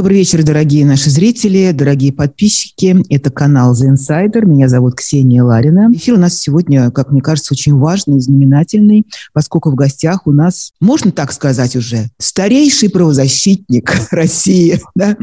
[0.00, 2.96] Добрый вечер, дорогие наши зрители, дорогие подписчики.
[3.10, 4.46] Это канал The Insider.
[4.46, 5.92] Меня зовут Ксения Ларина.
[5.94, 9.04] Эфир у нас сегодня, как мне кажется, очень важный и знаменательный,
[9.34, 15.18] поскольку в гостях у нас, можно так сказать уже, старейший правозащитник России, да?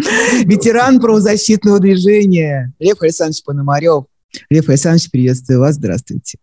[0.45, 4.03] ветеран правозащитного движения Лев Александрович Пономарев.
[4.52, 5.77] Лев Александрович, приветствую вас.
[5.77, 6.38] Здравствуйте.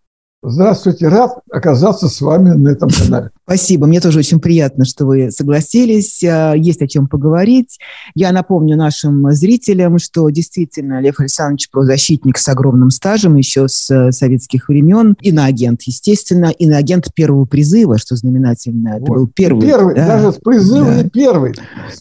[0.46, 3.30] Здравствуйте, рад оказаться с вами на этом канале.
[3.44, 6.22] Спасибо, мне тоже очень приятно, что вы согласились.
[6.22, 7.78] А, есть о чем поговорить.
[8.14, 14.12] Я напомню нашим зрителям, что действительно Лев Александрович правозащитник с огромным стажем еще с э,
[14.12, 15.16] советских времен.
[15.22, 18.96] Иноагент, естественно, иноагент первого призыва, что знаменательно.
[18.96, 19.16] Это вот.
[19.16, 19.62] был первый.
[19.66, 21.08] Первый, да, даже с призыва да.
[21.08, 21.54] первый.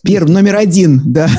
[0.03, 1.29] Первый, номер один, да.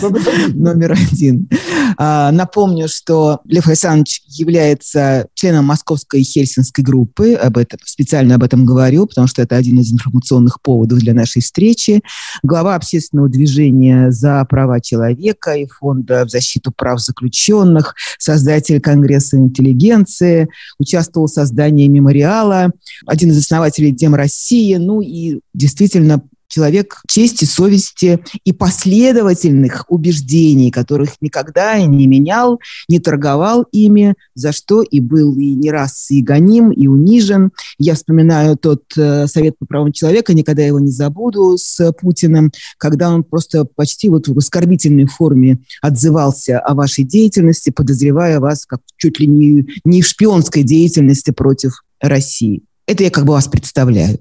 [0.55, 1.51] Номер один.
[1.97, 8.43] А, напомню, что Лев Александрович является членом Московской и Хельсинской группы об этом, специально об
[8.43, 12.03] этом говорю, потому что это один из информационных поводов для нашей встречи.
[12.43, 20.49] Глава общественного движения за права человека и фонда в защиту прав заключенных, создатель Конгресса интеллигенции,
[20.79, 22.73] участвовал в создании мемориала,
[23.07, 26.23] один из основателей Дем России, ну и действительно
[26.55, 34.83] человек чести, совести и последовательных убеждений, которых никогда не менял, не торговал ими, за что
[34.83, 37.51] и был и не раз и гоним, и унижен.
[37.79, 43.13] Я вспоминаю тот э, Совет по правам человека, никогда его не забуду, с Путиным, когда
[43.13, 49.19] он просто почти вот в оскорбительной форме отзывался о вашей деятельности, подозревая вас как чуть
[49.19, 52.63] ли не, не в шпионской деятельности против России.
[52.87, 54.21] Это я как бы вас представляю.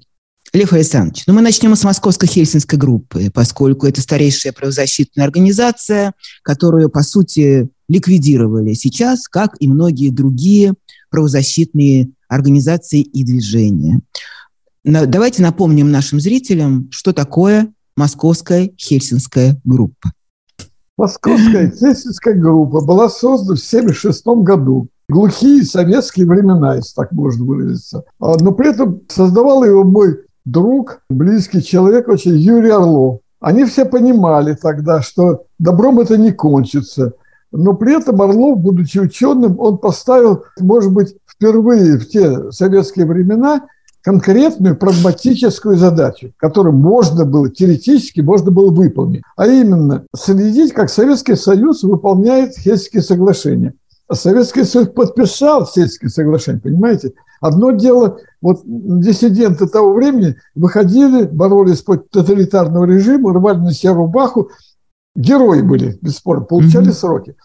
[0.54, 6.90] Лев Александрович, ну мы начнем с Московской Хельсинской группы, поскольку это старейшая правозащитная организация, которую,
[6.90, 10.74] по сути, ликвидировали сейчас, как и многие другие
[11.10, 14.00] правозащитные организации и движения.
[14.84, 20.12] Давайте напомним нашим зрителям, что такое Московская Хельсинская группа.
[20.96, 24.86] Московская Хельсинская группа была создана в 1976 году.
[25.08, 28.04] Глухие советские времена, если так можно выразиться.
[28.20, 33.20] А, но при этом создавал его мой друг, близкий человек очень, Юрий Орлов.
[33.40, 37.12] Они все понимали тогда, что добром это не кончится.
[37.52, 43.66] Но при этом Орлов, будучи ученым, он поставил, может быть, впервые в те советские времена
[44.02, 49.22] конкретную прагматическую задачу, которую можно было, теоретически можно было выполнить.
[49.36, 53.74] А именно, следить, как Советский Союз выполняет Хельсинские соглашения.
[54.12, 57.12] Советский Союз подписал Хельсинские соглашения, понимаете?
[57.40, 64.50] Одно дело, вот диссиденты того времени выходили, боролись против тоталитарного режима, рвали на себя рубаху,
[65.14, 66.92] герои были, бесспорно, получали mm-hmm.
[66.92, 67.36] сроки.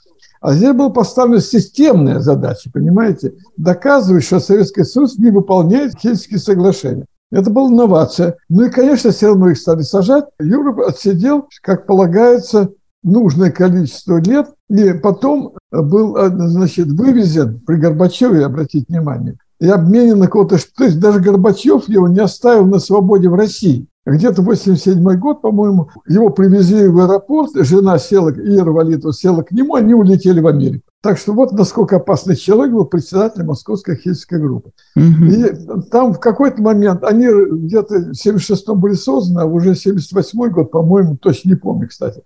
[0.42, 7.06] А здесь была поставлена системная задача, понимаете, доказывать, что Советский Союз не выполняет Хельсинские соглашения.
[7.31, 8.38] Это была инновация.
[8.50, 10.25] Ну и, конечно, все равно их стали сажать.
[10.40, 12.72] Юра отсидел, как полагается,
[13.04, 20.28] нужное количество лет, и потом был, значит, вывезен при Горбачеве, обратите внимание, и обменен на
[20.28, 20.58] кого-то.
[20.76, 23.88] То есть даже Горбачев его не оставил на свободе в России.
[24.06, 29.76] Где-то 87 год, по-моему, его привезли в аэропорт, жена села, Ира Валитова села к нему,
[29.76, 30.84] они улетели в Америку.
[31.02, 34.72] Так что вот насколько опасный человек был председатель Московской хельсинской группы.
[34.96, 35.26] Угу.
[35.26, 35.44] И
[35.92, 41.16] там в какой-то момент, они где-то в 76-м были созданы, а уже 78 год, по-моему,
[41.18, 42.22] точно не помню, кстати,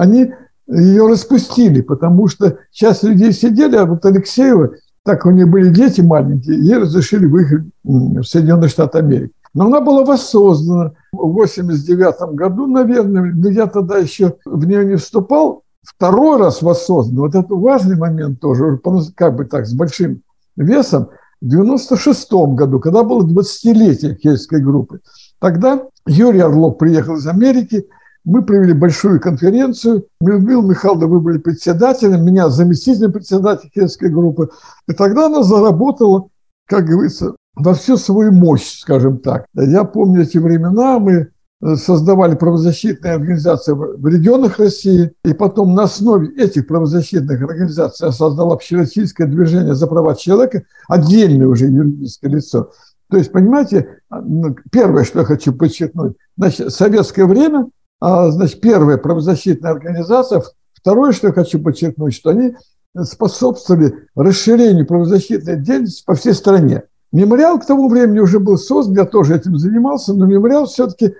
[0.00, 0.32] они
[0.66, 4.70] ее распустили, потому что часть людей сидели, а вот Алексеева
[5.04, 9.32] так у нее были дети маленькие, ей разрешили выехать в Соединенные Штаты Америки.
[9.52, 14.96] Но она была воссоздана в 89 году, наверное, но я тогда еще в нее не
[14.96, 15.64] вступал.
[15.82, 18.80] Второй раз воссоздана, вот это важный момент тоже,
[19.14, 20.22] как бы так, с большим
[20.56, 21.08] весом,
[21.42, 25.00] в 96 году, когда было 20-летие Хельской группы.
[25.40, 27.86] Тогда Юрий Орлов приехал из Америки–
[28.24, 30.06] мы провели большую конференцию.
[30.20, 34.50] Людмила Михайловна, вы были председателем, меня заместителем председателя Хельской группы.
[34.88, 36.28] И тогда она заработала,
[36.66, 39.46] как говорится, во всю свою мощь, скажем так.
[39.54, 41.28] Я помню эти времена, мы
[41.62, 48.12] э, создавали правозащитные организации в регионах России, и потом на основе этих правозащитных организаций я
[48.12, 52.70] создал общероссийское движение за права человека, отдельное уже юридическое лицо.
[53.10, 57.68] То есть, понимаете, ну, первое, что я хочу подчеркнуть, значит, советское время а,
[58.00, 60.42] значит, первая правозащитная организация.
[60.72, 62.54] Второе, что я хочу подчеркнуть, что они
[63.02, 66.84] способствовали расширению правозащитной деятельности по всей стране.
[67.12, 71.14] Мемориал к тому времени уже был создан, я тоже этим занимался, но мемориал все-таки,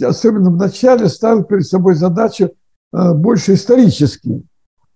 [0.00, 2.52] особенно в начале, ставил перед собой задачу
[2.92, 4.46] а, больше исторический.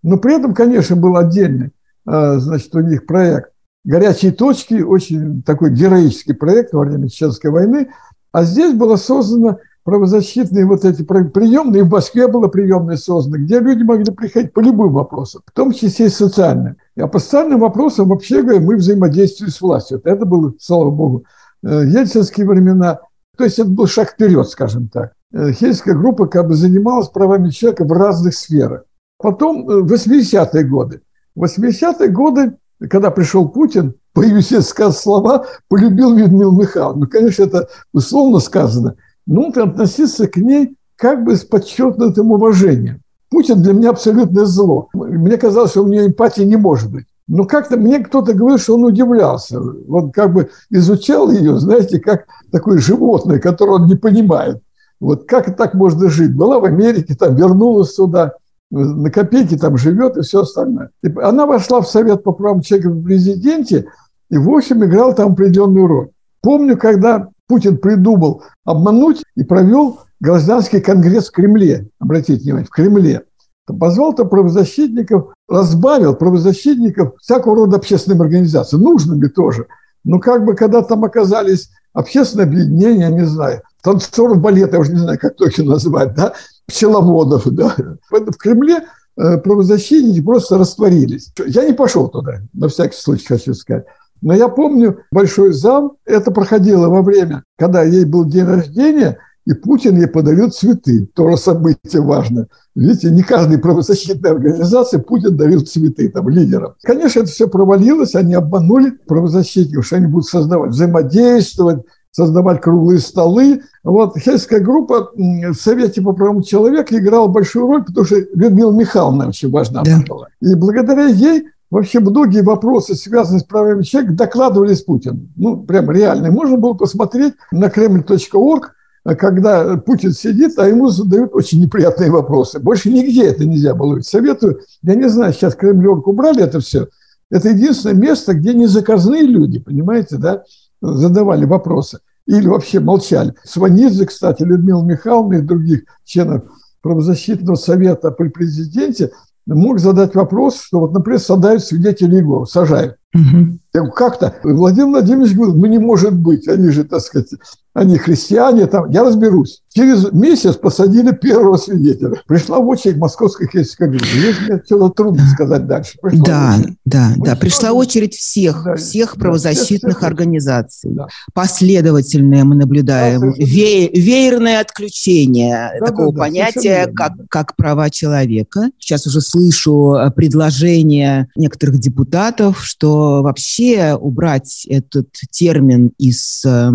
[0.02, 1.72] Но при этом, конечно, был отдельный
[2.06, 3.50] а, значит, у них проект
[3.84, 7.90] «Горячие точки», очень такой героический проект во время Чеченской войны.
[8.30, 13.84] А здесь была создана правозащитные вот эти приемные, в Москве было приемное создано, где люди
[13.84, 16.76] могли приходить по любым вопросам, в том числе и социальным.
[16.98, 20.00] А по социальным вопросам, вообще говоря, мы взаимодействовали с властью.
[20.02, 21.24] Это было, слава богу,
[21.62, 22.98] э, ельцинские времена.
[23.38, 25.12] То есть это был шаг вперед, скажем так.
[25.32, 28.82] Э, Хельская группа как бы занималась правами человека в разных сферах.
[29.18, 31.00] Потом 80-е годы.
[31.38, 32.56] 80-е годы,
[32.90, 34.50] когда пришел Путин, появились
[34.98, 37.02] слова «полюбил Людмилу Михайловну».
[37.02, 38.96] Ну, конечно, это условно сказано.
[39.28, 43.00] Ты относиться к ней как бы с подчеркнутым уважением.
[43.30, 44.88] Путин для меня абсолютное зло.
[44.94, 47.06] Мне казалось, что у меня эмпатии не может быть.
[47.28, 49.60] Но как-то мне кто-то говорил, что он удивлялся.
[49.60, 54.62] Он как бы изучал ее, знаете, как такое животное, которое он не понимает.
[55.00, 56.34] Вот как так можно жить?
[56.34, 58.34] Была в Америке, там вернулась сюда,
[58.70, 60.90] на копейки там живет и все остальное.
[61.02, 63.86] И она вошла в Совет по правам человека в президенте
[64.30, 66.08] и, в общем, играла там определенную роль.
[66.42, 73.22] Помню, когда Путин придумал обмануть и провел гражданский конгресс в Кремле, обратите внимание, в Кремле.
[73.66, 79.66] Позвал там правозащитников, разбавил правозащитников всякого рода общественным организациям, нужными тоже.
[80.04, 84.98] Но как бы когда там оказались общественные объединения, не знаю, танцоров балета, я уже не
[84.98, 86.34] знаю, как точно назвать, да,
[86.66, 87.74] пчеловодов, да.
[88.10, 88.84] В Кремле
[89.16, 91.32] э, правозащитники просто растворились.
[91.46, 93.86] Я не пошел туда, на всякий случай хочу сказать.
[94.22, 99.54] Но я помню большой зал, это проходило во время, когда ей был день рождения, и
[99.54, 101.06] Путин ей подарил цветы.
[101.14, 102.48] Тоже событие важно.
[102.74, 106.74] Видите, не каждой правозащитной организации Путин дарил цветы там, лидерам.
[106.82, 113.62] Конечно, это все провалилось, они обманули правозащитников, что они будут создавать, взаимодействовать, создавать круглые столы.
[113.84, 119.28] Вот Хельская группа в Совете по правам человека играла большую роль, потому что Людмила Михайловна
[119.28, 120.02] очень важна да.
[120.08, 120.28] была.
[120.40, 125.28] И благодаря ей вообще многие вопросы, связанные с правами человека, докладывались Путину.
[125.36, 126.30] Ну, прям реально.
[126.30, 128.72] Можно было посмотреть на kreml.org,
[129.14, 132.58] когда Путин сидит, а ему задают очень неприятные вопросы.
[132.58, 134.00] Больше нигде это нельзя было.
[134.00, 136.88] Советую, я не знаю, сейчас Кремль.орг убрали это все.
[137.30, 140.44] Это единственное место, где не заказные люди, понимаете, да,
[140.80, 143.34] задавали вопросы или вообще молчали.
[143.44, 146.44] Сванидзе, кстати, Людмила Михайловна и других членов
[146.82, 149.10] правозащитного совета при президенте
[149.46, 152.96] мог задать вопрос, что вот, например, сажают свидетелей Егова, сажают.
[153.14, 153.90] Угу.
[153.92, 157.30] Как-то Владимир Владимирович говорит, ну не может быть, они же, так сказать,
[157.72, 159.62] они христиане, там, я разберусь.
[159.76, 162.22] Через месяц посадили первого свидетеля.
[162.26, 164.06] Пришла в очередь московской христианской группы.
[164.06, 165.98] Здесь мне отсюда трудно сказать дальше.
[166.00, 166.56] Пришла да,
[166.86, 167.36] да, Мы да.
[167.36, 170.92] Пришла очередь всех, да, всех правозащитных всех, организаций.
[170.94, 171.08] Да.
[171.34, 173.20] Последовательное мы наблюдаем.
[173.20, 178.70] Да, Ве- веерное отключение да, такого да, да, понятия, как, как права человека.
[178.78, 186.70] Сейчас уже слышу э, предложение некоторых депутатов, что вообще убрать этот термин из э,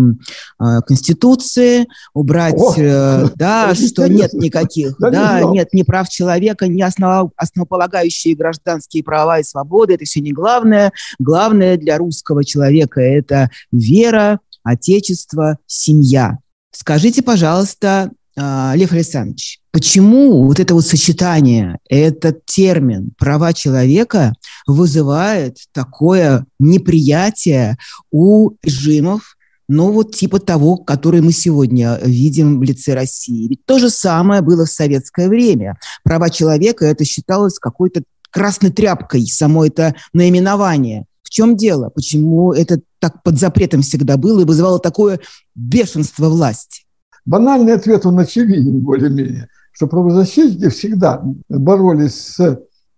[0.86, 6.68] Конституции, убрать, О, э, да, что нет никаких, да, да не нет ни прав человека,
[6.68, 10.92] ни основ, основополагающие гражданские права и свободы, это все не главное.
[11.18, 16.38] Главное для русского человека– это вера, отечество, семья.
[16.70, 24.32] Скажите, пожалуйста, а, Лев Александрович, почему вот это вот сочетание, этот термин «права человека»
[24.66, 27.76] вызывает такое неприятие
[28.10, 29.36] у режимов,
[29.68, 33.48] ну вот типа того, который мы сегодня видим в лице России.
[33.48, 35.78] Ведь то же самое было в советское время.
[36.04, 41.06] Права человека это считалось какой-то красной тряпкой, само это наименование.
[41.22, 41.90] В чем дело?
[41.90, 45.20] Почему это так под запретом всегда было и вызывало такое
[45.54, 46.84] бешенство власти?
[47.24, 52.36] Банальный ответ, он очевиден более-менее, что правозащитники всегда боролись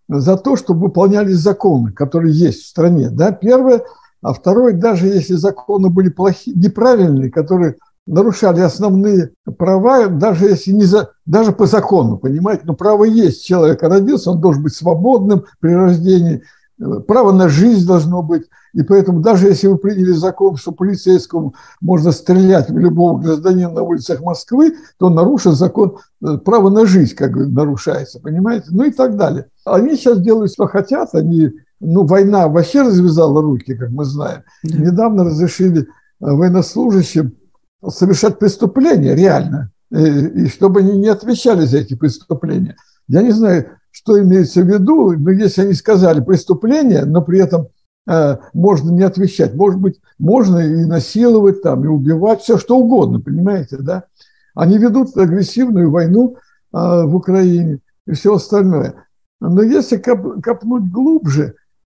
[0.08, 3.10] за то, чтобы выполнялись законы, которые есть в стране.
[3.10, 3.32] Да?
[3.32, 3.82] Первое–
[4.24, 7.76] а второй, даже если законы были плохие, неправильные, которые
[8.06, 13.44] нарушали основные права, даже если не за, даже по закону, понимаете, но право есть.
[13.44, 16.42] Человек родился, он должен быть свободным при рождении,
[17.06, 18.44] право на жизнь должно быть.
[18.72, 23.82] И поэтому даже если вы приняли закон, что полицейскому можно стрелять в любого гражданина на
[23.82, 28.68] улицах Москвы, то он нарушил закон, э, право на жизнь как бы нарушается, понимаете?
[28.70, 29.48] Ну и так далее.
[29.66, 34.42] Они сейчас делают, что хотят, они ну, война вообще развязала руки, как мы знаем.
[34.62, 34.78] Да.
[34.78, 35.84] Недавно разрешили э,
[36.20, 37.34] военнослужащим
[37.88, 42.76] совершать преступления реально, и, э, и чтобы они не отвечали за эти преступления.
[43.08, 47.68] Я не знаю, что имеется в виду, но если они сказали преступление, но при этом
[48.08, 53.20] э, можно не отвечать, может быть, можно и насиловать там, и убивать, все что угодно,
[53.20, 54.04] понимаете, да?
[54.54, 56.38] Они ведут агрессивную войну э,
[56.72, 58.94] в Украине и все остальное.
[59.40, 61.54] Но если коп, копнуть глубже,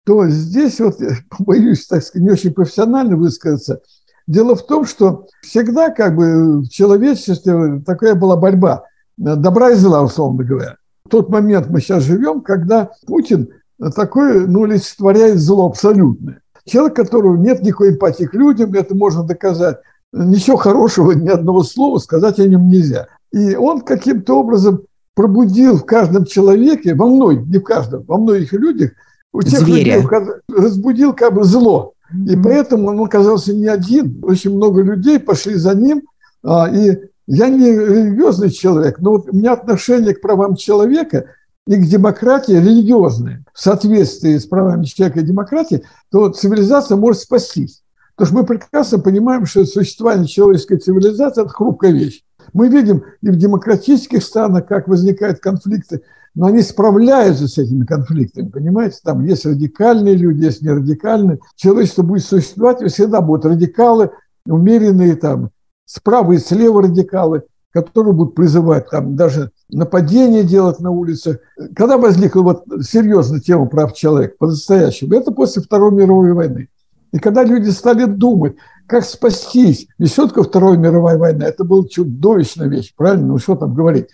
[0.10, 0.98] то здесь вот,
[1.39, 3.82] боюсь, так сказать, не очень профессионально высказаться,
[4.25, 8.84] Дело в том, что всегда как бы в человечестве такая была борьба
[9.18, 10.75] добра и зла, условно говоря.
[11.04, 13.50] В тот момент мы сейчас живем, когда Путин
[13.96, 16.42] такой, ну, олицетворяет зло абсолютное.
[16.63, 19.80] Человек, которого нет никакой эмпатии к людям, это можно доказать.
[20.13, 23.08] Ничего хорошего, ни одного слова сказать о нем нельзя.
[23.32, 24.84] И он каким-то образом
[25.16, 28.92] пробудил в каждом человеке, во мной, не в каждом, во многих людях,
[29.32, 30.02] у тех Зверя.
[30.02, 30.08] людей
[30.50, 31.94] разбудил как бы зло.
[32.28, 34.20] И поэтому он оказался не один.
[34.24, 36.02] Очень много людей пошли за ним.
[36.44, 41.26] А, и я не религиозный человек, но вот у меня отношение к правам человека
[41.68, 43.46] и к демократии религиозное.
[43.54, 47.84] В соответствии с правами человека и демократии, то цивилизация может спастись.
[48.16, 52.24] Потому что мы прекрасно понимаем, что существование человеческой цивилизации– это хрупкая вещь.
[52.54, 56.02] Мы видим и в демократических странах, как возникают конфликты,
[56.36, 58.98] но они справляются с этими конфликтами, понимаете?
[59.04, 61.40] Там есть радикальные люди, есть нерадикальные.
[61.56, 64.12] Человечество будет существовать, и всегда будут радикалы,
[64.46, 65.50] умеренные там,
[65.86, 71.38] справа и слева радикалы, которые будут призывать там даже нападения делать на улицах.
[71.76, 75.14] Когда возникла вот серьезная тема прав человека по-настоящему?
[75.14, 76.70] Это после Второй мировой войны.
[77.12, 78.56] И когда люди стали думать,
[78.88, 81.46] как спастись, ведь Вторая мировая война?
[81.46, 83.28] Это была чудовищная вещь, правильно?
[83.28, 84.08] Ну что там говорить?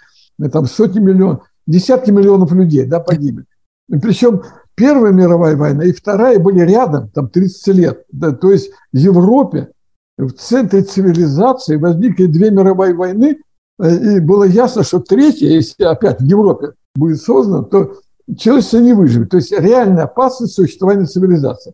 [0.51, 3.45] Там сотни миллионов, десятки миллионов людей да, погибли.
[3.89, 4.41] Причем
[4.75, 8.03] Первая мировая война и Вторая были рядом, там 30 лет.
[8.11, 9.69] Да, то есть в Европе,
[10.17, 13.37] в центре цивилизации возникли две мировые войны,
[13.79, 17.95] э, и было ясно, что третья, если опять в Европе будет создана, то
[18.37, 19.29] человечество не выживет.
[19.29, 21.73] То есть реальная опасность существования цивилизации.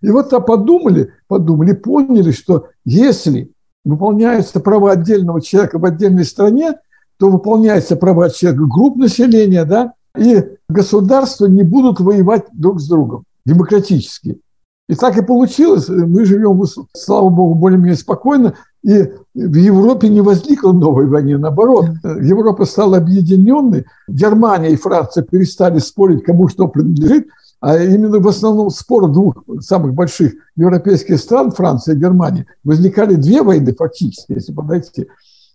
[0.00, 3.50] И вот то подумали, подумали, поняли, что если
[3.84, 6.74] выполняются права отдельного человека в отдельной стране,
[7.18, 13.24] то выполняются права человека групп населения, да, и государства не будут воевать друг с другом
[13.44, 14.40] демократически.
[14.88, 15.88] И так и получилось.
[15.88, 16.62] Мы живем,
[16.94, 18.54] слава богу, более-менее спокойно.
[18.84, 19.02] И
[19.34, 21.38] в Европе не возникло новой войны.
[21.38, 23.86] Наоборот, Европа стала объединенной.
[24.06, 27.26] Германия и Франция перестали спорить, кому что принадлежит.
[27.60, 33.42] А именно в основном спор двух самых больших европейских стран, Франции и Германии, возникали две
[33.42, 35.08] войны фактически, если подойти.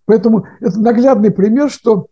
[0.05, 2.07] Поэтому это наглядный пример, что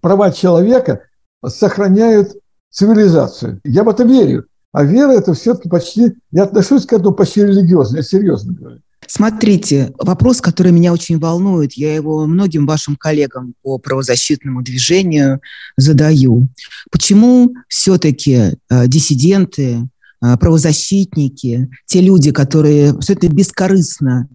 [0.00, 1.02] права человека
[1.46, 2.36] сохраняют
[2.70, 3.60] цивилизацию.
[3.64, 4.46] Я в это верю.
[4.72, 8.80] А вера– это все-таки почти, я отношусь к этому почти религиозно, я серьезно говорю.
[9.06, 15.40] Смотрите, вопрос, который меня очень волнует, я его многим вашим коллегам по правозащитному движению
[15.76, 16.48] задаю.
[16.92, 18.34] Почему все-таки
[18.68, 19.88] э, диссиденты,
[20.22, 24.28] э, правозащитники, те люди, которые все это бескорыстно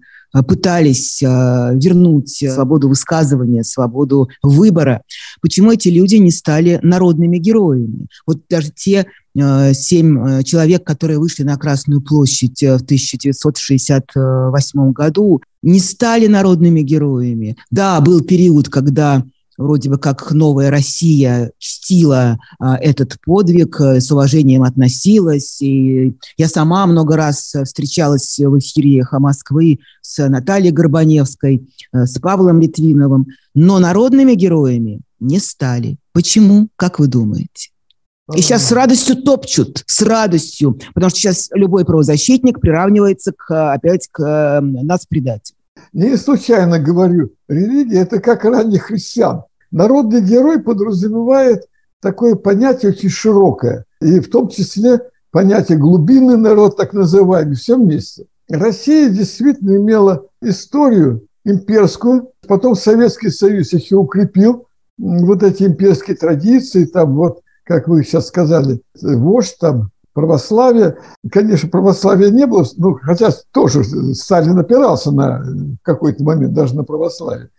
[0.43, 5.01] пытались вернуть свободу высказывания, свободу выбора,
[5.41, 8.07] почему эти люди не стали народными героями?
[8.25, 9.05] Вот даже те
[9.37, 16.27] Э, семь э, человек, которые вышли на Красную площадь э, в 1968 году, не стали
[16.27, 17.57] народными героями.
[17.69, 19.25] Да, был период, когда
[19.57, 25.62] вроде бы как новая Россия чтила а, этот подвиг, с уважением относилась.
[25.62, 32.62] И я сама много раз встречалась в эфире «Эхо Москвы» с Натальей Горбаневской, с Павлом
[32.62, 35.97] Литвиновым, но народными героями не стали.
[36.13, 37.71] Почему, как вы думаете?
[38.33, 44.07] И сейчас с радостью топчут, с радостью, потому что сейчас любой правозащитник приравнивается к, опять
[44.12, 45.54] к э, нацпредателю.
[45.95, 49.43] Не случайно говорю, религия– это как ранних христиан.
[49.71, 51.69] Народный герой подразумевает
[52.01, 54.99] такое понятие очень широкое, и в том числе
[55.31, 58.25] понятие глубинный народ, так называемый, все вместе.
[58.49, 67.15] Россия действительно имела историю имперскую, потом Советский Союз еще укрепил вот эти имперские традиции, там
[67.15, 70.98] вот как вы сейчас сказали, вождь там, православие.
[71.31, 73.84] Конечно, православия не было, ну, хотя тоже
[74.15, 75.45] Сталин опирался на
[75.84, 77.50] какой-то момент даже на православие.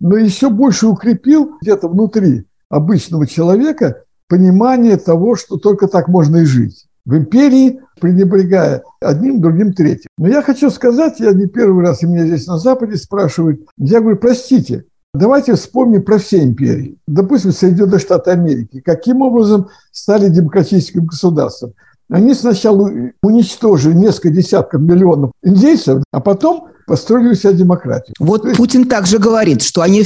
[0.00, 6.44] Но еще больше укрепил где-то внутри обычного человека понимание того, что только так можно и
[6.44, 6.86] жить.
[7.04, 10.08] В империи, пренебрегая одним, другим, третьим.
[10.16, 14.00] Но я хочу сказать, я не первый раз, и меня здесь на Западе спрашивают, я
[14.00, 16.98] говорю, простите, Давайте вспомним про все империи.
[17.06, 18.80] Допустим, Соединенные Штаты Америки.
[18.80, 21.74] Каким образом стали демократическим государством?
[22.10, 22.90] Они сначала
[23.22, 28.14] уничтожили несколько десятков миллионов индейцев, а потом построили у себя демократию.
[28.18, 30.02] Вот есть, Путин также говорит, что они э,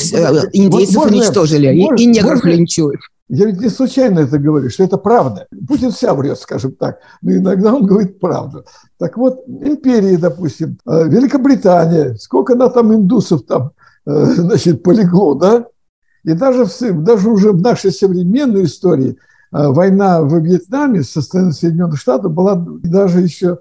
[0.53, 3.01] индейцев вот можно, уничтожили можно, и негров линчуют.
[3.29, 5.47] Я ведь не случайно это говорю, что это правда.
[5.67, 8.65] Путин вся врет, скажем так, но иногда он говорит правду.
[8.99, 13.73] Так вот, империи, допустим, э, Великобритания, сколько она там индусов там
[14.09, 15.67] Э, значит, полегло, да?
[16.25, 19.17] И даже, в, даже уже в нашей современной истории
[19.51, 23.59] война в Вьетнаме со стороны Соединенных Штатов была даже еще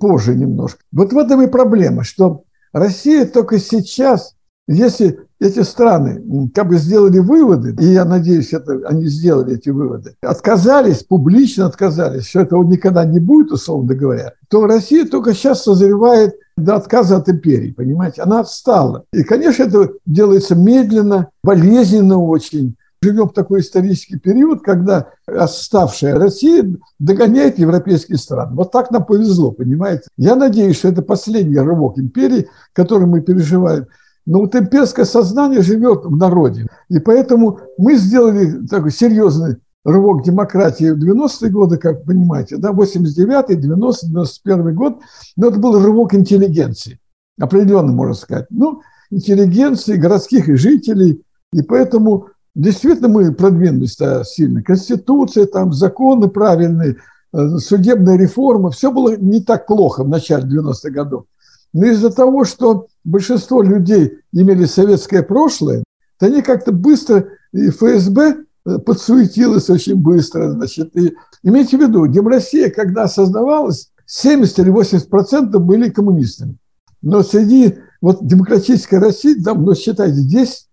[0.00, 0.80] позже немножко.
[0.92, 4.34] Вот в этом и проблема, что Россия только сейчас,
[4.68, 10.14] если эти страны как бы сделали выводы, и я надеюсь, это, они сделали эти выводы,
[10.22, 16.34] отказались, публично отказались, что этого никогда не будет, условно говоря, то Россия только сейчас созревает
[16.56, 18.22] до отказа от империи, понимаете?
[18.22, 19.04] Она отстала.
[19.12, 22.76] И, конечно, это делается медленно, болезненно очень.
[23.02, 26.64] Живем в такой исторический период, когда оставшая Россия
[27.00, 28.54] догоняет европейские страны.
[28.54, 30.04] Вот так нам повезло, понимаете?
[30.16, 33.86] Я надеюсь, что это последний рывок империи, который мы переживаем.
[34.24, 36.68] Но вот имперское сознание живет в народе.
[36.88, 43.56] И поэтому мы сделали такой серьезный рывок демократии в 90-е годы, как понимаете, да, 89-й,
[43.56, 45.00] 90 91 год,
[45.36, 47.00] но это был рывок интеллигенции,
[47.40, 48.46] определенно, можно сказать.
[48.50, 54.62] Ну, интеллигенции, городских жителей, и поэтому действительно мы продвинулись сильно.
[54.62, 56.96] Конституция, там, законы правильные,
[57.32, 61.24] э, судебная реформа, все было не так плохо в начале 90-х годов.
[61.72, 65.84] Но из-за того, что большинство людей имели советское прошлое,
[66.18, 70.52] то они как-то быстро, и ФСБ э, подсуетилась очень быстро.
[70.52, 76.56] Значит, и имейте в виду, Демроссия, когда создавалась, 70 или 80 процентов были коммунистами.
[77.00, 80.20] Но среди вот демократической России, там, ну, считайте,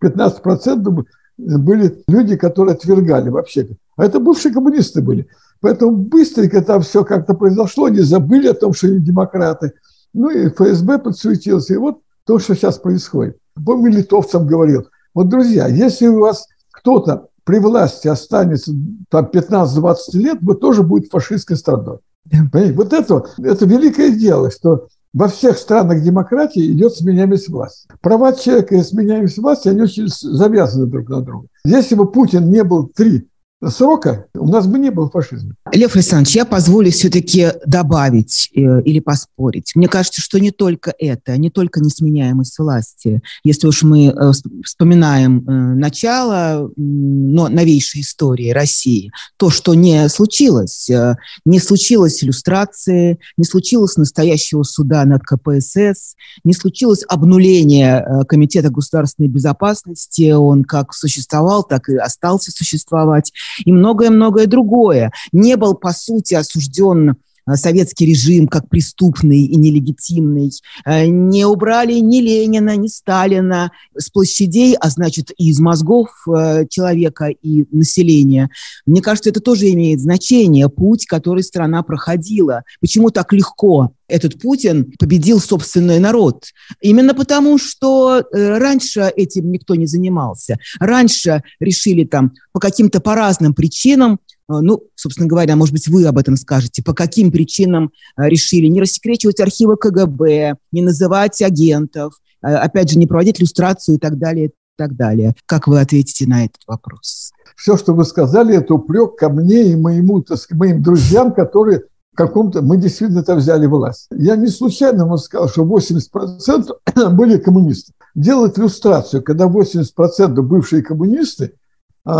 [0.04, 1.06] 10-15 процентов
[1.40, 3.70] были люди, которые отвергали вообще.
[3.96, 5.28] А это бывшие коммунисты были.
[5.62, 9.74] Поэтому быстренько там все как-то произошло, они забыли о том, что они демократы.
[10.14, 11.74] Ну и ФСБ подсуетился.
[11.74, 13.38] И вот то, что сейчас происходит.
[13.66, 18.72] Помню, литовцам говорил, вот, друзья, если у вас кто-то при власти останется
[19.10, 21.98] там 15-20 лет, вы тоже будет фашистской страной.
[22.30, 22.74] Понимаете?
[22.74, 27.88] Вот это, это великое дело, что во всех странах демократии идет сменяемость власти.
[28.02, 31.48] Права человека и сменяемость власти, они очень завязаны друг на друга.
[31.64, 33.29] Если бы Путин не был три
[33.68, 35.56] срока у нас бы не было фашизма.
[35.74, 39.76] Лев Александрович, я позволю все-таки добавить э, или поспорить.
[39.76, 43.22] Мне кажется, что не только это, не только несменяемость власти.
[43.44, 44.32] Если уж мы э,
[44.64, 53.20] вспоминаем э, начало, но новейшей истории России, то, что не случилось, э, не случилось иллюстрации,
[53.38, 60.94] не случилось настоящего суда над КПСС, не случилось обнуление э, Комитета государственной безопасности, он как
[60.94, 63.34] существовал, так и остался существовать
[63.66, 65.12] и многое-многое другое.
[65.32, 67.16] Не был, по сути, осужден
[67.56, 70.52] советский режим как преступный и нелегитимный.
[70.86, 76.66] Э, не убрали ни Ленина, ни Сталина с площадей, а значит и из мозгов э,
[76.70, 78.50] человека и населения.
[78.86, 82.64] Мне кажется, это тоже имеет значение, путь, который страна проходила.
[82.82, 86.46] Почему так легко этот Путин победил собственный народ.
[86.82, 90.58] Именно потому, что э, раньше этим никто не занимался.
[90.80, 96.06] Раньше решили там по каким-то по разным причинам э, ну, собственно говоря, может быть, вы
[96.06, 102.14] об этом скажете, по каким причинам э, решили не рассекречивать архивы КГБ, не называть агентов,
[102.42, 105.36] опять же, не проводить иллюстрацию и так далее, и так далее.
[105.46, 107.32] Как вы ответите на этот вопрос?
[107.56, 111.84] Все, что вы сказали, это упрек ко мне и моему, так сказать, моим друзьям, которые
[112.20, 112.62] каком-то...
[112.62, 114.08] Мы действительно там взяли власть.
[114.12, 117.94] Я не случайно вам сказал, что 80% были коммунисты.
[118.14, 121.59] Делать иллюстрацию, когда 80% бывшие коммунисты, а,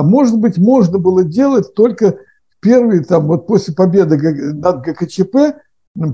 [0.04, 2.18] может быть, можно было делать только
[2.62, 4.18] первый, там, вот после победы
[4.54, 5.56] над ГКЧП,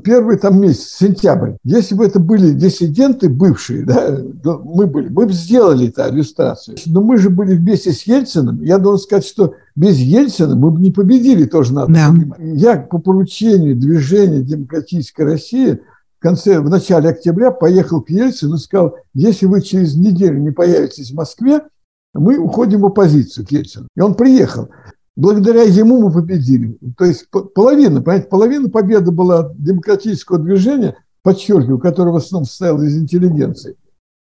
[0.03, 1.53] первый там месяц, сентябрь.
[1.63, 4.17] Если бы это были диссиденты бывшие, да,
[4.63, 6.77] мы были, мы бы сделали эту иллюстрацию.
[6.85, 8.61] Но мы же были вместе с Ельциным.
[8.63, 12.09] Я должен сказать, что без Ельцина мы бы не победили, тоже надо да.
[12.09, 12.39] понимать.
[12.39, 15.79] Я по поручению движения «Демократической России»
[16.17, 20.51] в конце, в начале октября поехал к Ельцину и сказал, если вы через неделю не
[20.51, 21.61] появитесь в Москве,
[22.19, 23.87] мы уходим в оппозицию к Ельцину.
[23.95, 24.69] И он приехал
[25.15, 26.77] благодаря ему мы победили.
[26.97, 32.97] То есть половина, понимаете, половина победы была демократического движения, подчеркиваю, которое в основном состояло из
[32.97, 33.75] интеллигенции.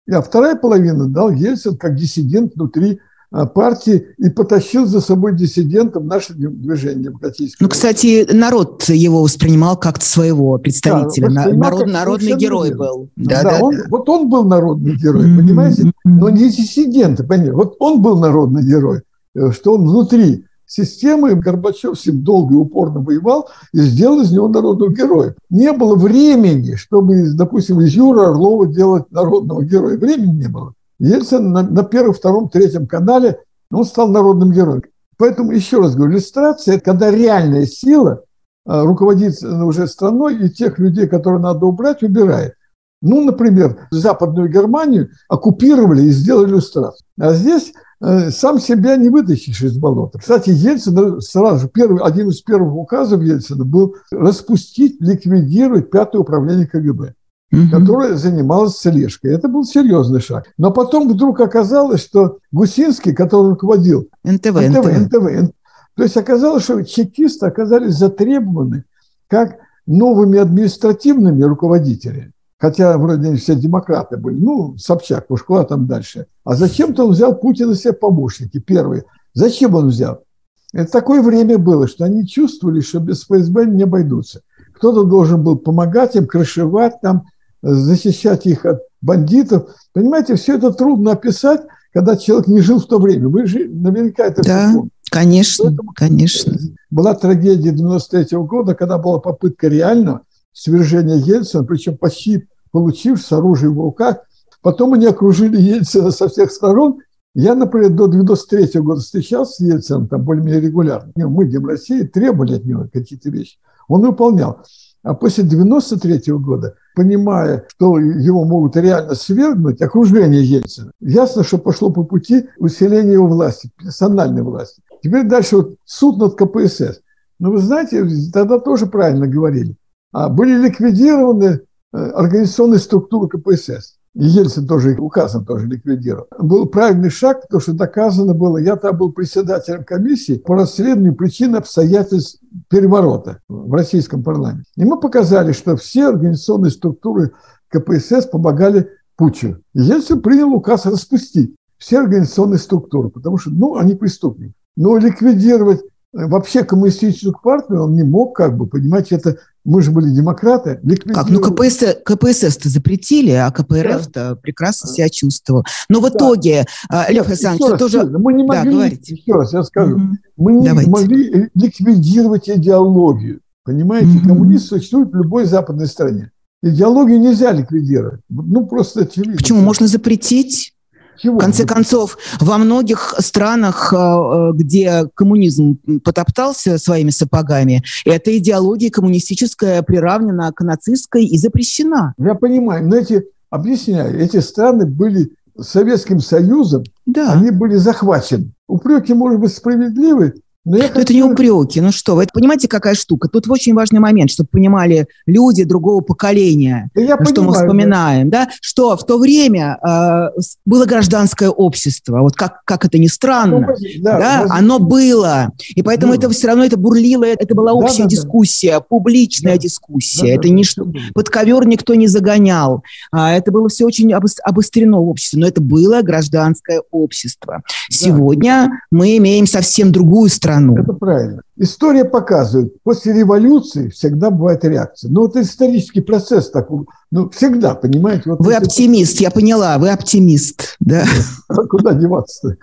[0.09, 6.33] А вторая половина дал Ельцин как диссидент внутри партии и потащил за собой диссидентов наше
[6.33, 7.63] движение демократическое.
[7.63, 11.29] Ну, кстати, народ его воспринимал как своего представителя.
[11.29, 12.85] Да, народ, народный герой верно.
[12.85, 13.09] был.
[13.15, 13.83] Да, да, да, он, да.
[13.89, 15.37] Вот он был народный герой, mm-hmm.
[15.37, 15.91] понимаете?
[16.05, 17.53] Но не диссиденты, понимаете?
[17.53, 19.01] Вот он был народный герой,
[19.35, 21.35] э, что он внутри системы.
[21.35, 25.35] Горбачев с ним долго и упорно воевал и сделал из него народного героя.
[25.49, 29.97] Не было времени, чтобы, допустим, из Юры Орлова делать народного героя.
[29.97, 30.73] Времени не было.
[30.99, 33.39] Ельцин на, на первом, втором, третьем канале
[33.71, 34.83] он стал народным героем.
[35.17, 38.23] Поэтому, еще раз говорю, иллюстрация– это когда реальная сила
[38.65, 42.53] а, руководит уже страной, и тех людей, которые надо убрать, убирает.
[43.01, 47.05] Ну, например, Западную Германию оккупировали и сделали иллюстрацию.
[47.19, 50.19] А здесь Э, сам себя не вытащишь из болота.
[50.19, 57.15] Кстати, Ельцин сразу, первый, один из первых указов Ельцина был распустить, ликвидировать пятое управление КГБ.
[57.51, 57.69] Угу.
[57.71, 59.33] которая занималась слежкой.
[59.33, 60.47] Это был серьезный шаг.
[60.57, 65.53] Но потом вдруг оказалось, что Гусинский, который руководил НТВ, НТВ, НТВ, НТВ
[65.97, 68.83] то есть оказалось, что чекисты оказались затребованы
[69.27, 69.57] как
[69.87, 72.33] новыми административными руководителями.
[72.59, 74.35] Хотя вроде все демократы были.
[74.35, 76.27] Ну, Собчак, уж куда там дальше.
[76.43, 79.05] А зачем-то он взял Путина себе помощники, первые.
[79.33, 80.23] Зачем он взял?
[80.71, 84.41] Это такое время было, что они чувствовали, что без ФСБ не обойдутся.
[84.73, 87.27] Кто-то должен был помогать им, крышевать там,
[87.61, 89.69] защищать их от бандитов.
[89.93, 91.61] Понимаете, все это трудно описать,
[91.93, 93.27] когда человек не жил в то время.
[93.27, 96.53] Вы же наверняка это да, все конечно, Поэтому конечно.
[96.89, 100.21] Была трагедия 93 -го года, когда была попытка реально
[100.53, 104.17] свержения Ельцина, причем почти получив с оружием в руках.
[104.61, 106.99] Потом они окружили Ельцина со всех сторон
[107.39, 111.11] я, например, до 93 года встречался с Ельцином там более-менее регулярно.
[111.15, 113.59] Мы, Дем России, требовали от него какие-то вещи.
[113.87, 114.63] Он выполнял.
[115.07, 121.91] А после 93 года, понимая, что его могут реально свергнуть, окружение Ельцина, ясно, что пошло
[121.91, 124.81] по пути усиления его власти, персональной власти.
[125.01, 126.99] Теперь дальше вот суд над КПСС.
[127.39, 129.77] Но вы знаете, тогда тоже правильно говорили.
[130.11, 131.61] А были ликвидированы
[131.93, 133.96] э, организационные структуры КПСС.
[134.19, 136.27] Ельцин тоже указом тоже ликвидировал.
[136.39, 141.55] Был правильный шаг, потому что доказано было, я там был председателем комиссии по расследованию причин
[141.55, 144.69] обстоятельств переворота в российском парламенте.
[144.75, 147.31] И мы показали, что все организационные структуры
[147.69, 149.59] КПСС помогали Путину.
[149.73, 154.53] Ельцин принял указ распустить все организационные структуры, потому что, ну, они преступники.
[154.75, 160.09] Но ликвидировать вообще коммунистическую партию он не мог, как бы, понимаете, это мы же были
[160.09, 160.79] демократы.
[161.13, 161.29] Как?
[161.29, 164.35] Ну, КПСС, КПСС-то запретили, а КПРФ-то да.
[164.35, 165.65] прекрасно себя чувствовал.
[165.89, 167.05] Но в итоге, да.
[167.09, 168.05] Лев Александрович, ты тоже...
[168.05, 169.13] Мы не могли, да, говорите.
[169.13, 170.07] еще раз я скажу, угу.
[170.37, 170.89] мы не Давайте.
[170.89, 173.41] могли ликвидировать идеологию.
[173.65, 174.29] Понимаете, угу.
[174.29, 176.31] коммунизм существует в любой западной стране.
[176.63, 178.21] Идеологию нельзя ликвидировать.
[178.29, 179.35] Ну, просто очевидно.
[179.35, 179.59] Почему?
[179.59, 180.73] Можно запретить?
[181.19, 181.37] Чего?
[181.37, 188.89] В конце концов, во многих странах, э, э, где коммунизм потоптался своими сапогами, эта идеология
[188.89, 192.13] коммунистическая приравнена к нацистской и запрещена.
[192.17, 197.33] Я понимаю, но эти, объясняю, эти страны были Советским Союзом, да.
[197.33, 198.53] они были захвачены.
[198.67, 200.35] Упреки, может быть, справедливы,
[200.67, 200.99] но ну, хочу...
[200.99, 201.79] Это не упреки.
[201.79, 203.29] Ну что, вы понимаете, какая штука?
[203.29, 208.29] Тут очень важный момент, чтобы понимали люди другого поколения, да я что понимаю, мы вспоминаем,
[208.29, 208.45] да.
[208.45, 212.19] да, что в то время э, было гражданское общество.
[212.19, 213.67] Вот как, как это ни странно, ну,
[214.01, 215.51] да, да, да, оно было.
[215.69, 216.19] И поэтому было.
[216.19, 218.81] это все равно это бурлило, это была общая да, да, дискуссия, да.
[218.81, 219.59] публичная да.
[219.59, 220.21] дискуссия.
[220.21, 222.83] Да, это да, не что, под ковер никто не загонял.
[223.11, 227.61] А, это было все очень обострено в обществе, но это было гражданское общество.
[227.61, 227.75] Да.
[227.89, 230.77] Сегодня мы имеем совсем другую страну страну.
[230.77, 231.41] Это правильно.
[231.57, 235.09] История показывает, после революции всегда бывает реакция.
[235.09, 238.23] Но это исторический процесс такой, ну, всегда, понимаете?
[238.29, 241.05] Вот вы оптимист, я поняла, вы оптимист, да.
[241.47, 242.57] А куда деваться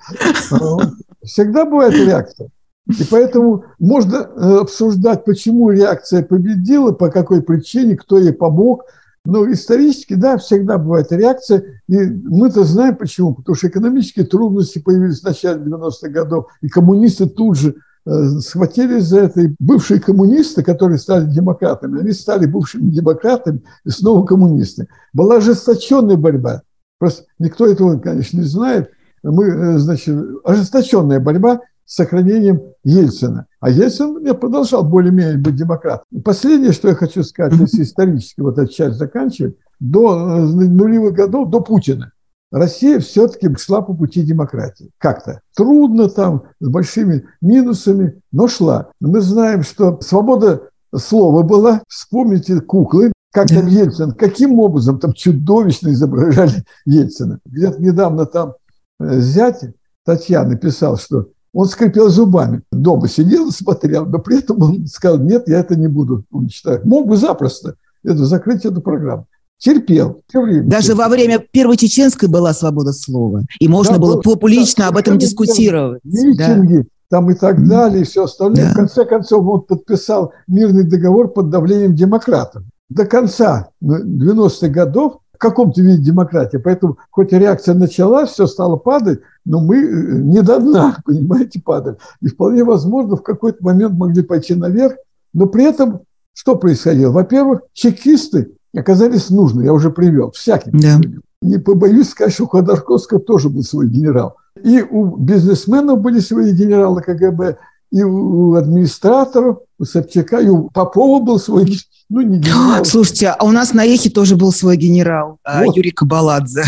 [1.23, 2.51] Всегда бывает реакция.
[2.87, 8.85] И поэтому можно э, обсуждать, почему реакция победила, по какой причине, кто ей помог.
[9.25, 11.81] Но исторически, да, всегда бывает реакция.
[11.89, 13.35] И мы-то знаем почему.
[13.35, 16.47] Потому что экономические трудности появились в начале 90-х годов.
[16.61, 19.41] И коммунисты тут же Э, схватились за это.
[19.41, 24.89] И бывшие коммунисты, которые стали демократами, они стали бывшими демократами и снова коммунисты.
[25.15, 26.63] Была ожесточенная борьба.
[26.99, 28.91] Просто никто этого, конечно, не знает.
[29.23, 33.47] Мы, э, значит, ожесточенная борьба с сохранением Ельцина.
[33.61, 36.07] А Ельцин я продолжал более-менее быть демократом.
[36.23, 41.51] Последнее, что я хочу сказать, если исторически вот эту часть заканчивать, до э, нулевых годов,
[41.51, 42.13] до Путина,
[42.51, 44.91] Россия все-таки шла по пути демократии.
[44.99, 45.41] Как-то.
[45.57, 48.91] Трудно там, с большими минусами, но шла.
[49.01, 51.83] Мы знаем, что свобода слова была.
[51.89, 57.41] Вспомните куклы, как там Ельцин, каким образом там чудовищно изображали Ельцина.
[57.45, 58.55] Где-то недавно там
[59.01, 59.65] э, зять
[60.05, 62.63] Татьяна писал, что он скрипел зубами.
[62.71, 66.85] Дома сидел смотрел, но при этом он сказал, нет, я это не буду уничтожать.
[66.85, 69.27] Мог бы запросто это, закрыть эту программу
[69.59, 70.23] терпел.
[70.33, 70.97] Даже терпел.
[70.97, 73.45] во время Первой Чеченской была свобода слова.
[73.59, 76.01] И можно да, было публично да, об этом дискутировать.
[76.05, 76.85] Митинги да.
[77.09, 78.67] там и так далее, и все остальное.
[78.67, 78.73] Да.
[78.73, 82.63] В конце концов, он подписал мирный договор под давлением демократов.
[82.91, 86.57] До конца 90-х годов в каком-то виде демократии.
[86.57, 91.97] Поэтому хоть реакция началась, все стало падать, но мы э, не до дна, понимаете, падали.
[92.21, 94.95] И вполне возможно, в какой-то момент могли пойти наверх.
[95.33, 96.01] Но при этом
[96.33, 97.13] что происходило?
[97.13, 100.73] Во-первых, чекисты оказались нужны, я уже привел, всяких.
[100.73, 101.01] Да.
[101.43, 104.37] Не побоюсь сказать, что у Ходорковского тоже был свой генерал.
[104.63, 107.59] И у бизнесменов были свои генералы КГБ,
[107.93, 111.67] и у администраторов, у Собчака, и у Попова был свой
[112.11, 112.85] Ну, не генерал.
[112.85, 115.77] Слушайте, а у нас на Эхе тоже был свой генерал, а, вот.
[115.77, 116.65] Юрий Кабаладзе.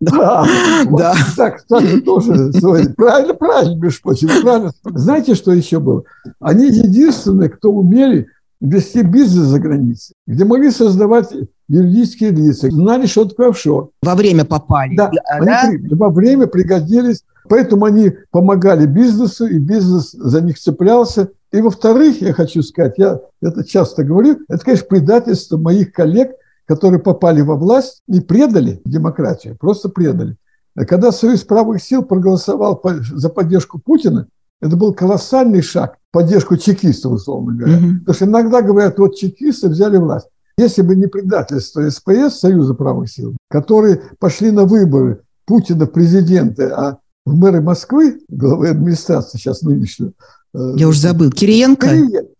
[0.00, 0.46] Да,
[0.90, 1.14] да.
[1.36, 2.88] Так, кстати, тоже свой.
[2.90, 4.72] Правильно, правильно, между прочим, правильно.
[4.84, 6.04] Знаете, что еще было?
[6.40, 8.26] Они единственные, кто умели
[8.60, 11.28] вести бизнес за границей, где могли создавать
[11.68, 13.90] юридические лица, знали, что такое офшор.
[14.02, 14.96] Во время попали.
[14.96, 15.10] Да,
[15.40, 15.62] да?
[15.62, 21.30] Они во время пригодились, поэтому они помогали бизнесу, и бизнес за них цеплялся.
[21.52, 26.32] И во-вторых, я хочу сказать, я это часто говорю, это, конечно, предательство моих коллег,
[26.66, 30.36] которые попали во власть и предали демократию, просто предали.
[30.74, 34.26] Когда Союз правых сил проголосовал за поддержку Путина,
[34.60, 37.78] это был колоссальный шаг в поддержку чекистов, условно говоря.
[37.78, 37.98] Mm-hmm.
[38.00, 40.28] Потому что иногда говорят, вот чекисты взяли власть.
[40.58, 46.68] Если бы не предательство СПС, Союза правых сил, которые пошли на выборы Путина в президенты,
[46.68, 50.14] а в мэры Москвы, главы администрации сейчас нынешнюю,
[50.45, 50.45] э,
[50.76, 51.30] я уже забыл.
[51.30, 51.88] Кириенко?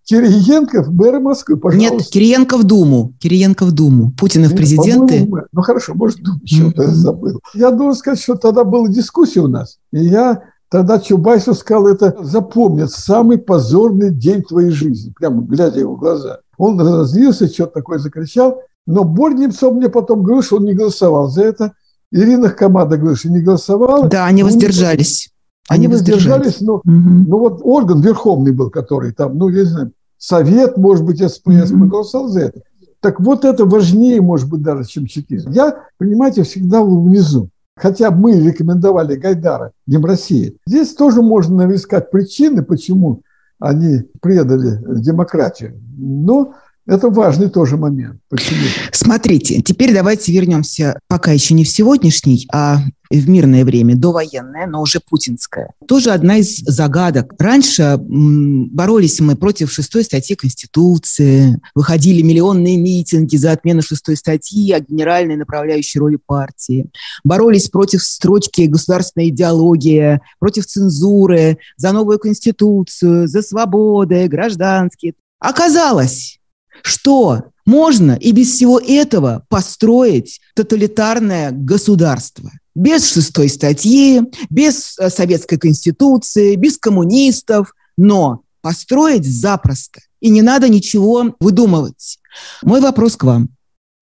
[0.05, 1.95] Кириенко в мэры Москвы, пожалуйста.
[1.95, 3.15] Нет, Кириенко в Думу.
[3.19, 4.13] Кириенко в Думу.
[4.13, 5.29] Путина в президенты.
[5.53, 6.91] Ну хорошо, может, Думу еще-то mm-hmm.
[6.91, 7.41] забыл.
[7.55, 9.79] Я должен сказать, что тогда была дискуссия у нас.
[9.93, 15.95] И я Тогда Чубайсов сказал это, запомнит, самый позорный день твоей жизни, прямо глядя его
[15.95, 16.41] в глаза.
[16.59, 21.29] Он разозлился, что-то такое закричал, но Борь Немцов мне потом говорил, что он не голосовал
[21.29, 21.73] за это.
[22.11, 24.09] Ирина Хамада говорит, что не голосовала.
[24.09, 25.31] Да, они воздержались.
[25.69, 26.85] Они, воздержались, но, угу.
[26.85, 31.71] но вот орган верховный был, который там, ну, я не знаю, совет, может быть, СПС
[31.71, 31.87] угу.
[31.87, 32.61] голосовал за это.
[33.01, 35.51] Так вот это важнее, может быть, даже, чем чекизм.
[35.51, 37.51] Я, понимаете, всегда внизу.
[37.77, 40.57] Хотя мы рекомендовали Гайдара, Дем России.
[40.67, 43.23] Здесь тоже можно искать причины, почему
[43.59, 45.79] они предали демократию.
[45.97, 46.55] Но
[46.87, 48.21] это важный тоже момент.
[48.31, 48.61] Почему?
[48.93, 52.79] Смотрите, теперь давайте вернемся пока еще не в сегодняшний, а
[53.11, 55.73] в мирное время, довоенное, но уже путинское.
[55.87, 57.35] Тоже одна из загадок.
[57.39, 64.81] Раньше боролись мы против шестой статьи Конституции, выходили миллионные митинги за отмену шестой статьи о
[64.81, 66.91] генеральной направляющей роли партии.
[67.25, 75.15] Боролись против строчки государственной идеологии, против цензуры, за новую Конституцию, за свободы, гражданские.
[75.39, 76.39] Оказалось,
[76.83, 82.51] что можно и без всего этого построить тоталитарное государство.
[82.75, 90.01] Без шестой статьи, без э, советской конституции, без коммунистов, но построить запросто.
[90.21, 92.19] И не надо ничего выдумывать.
[92.63, 93.49] Мой вопрос к вам.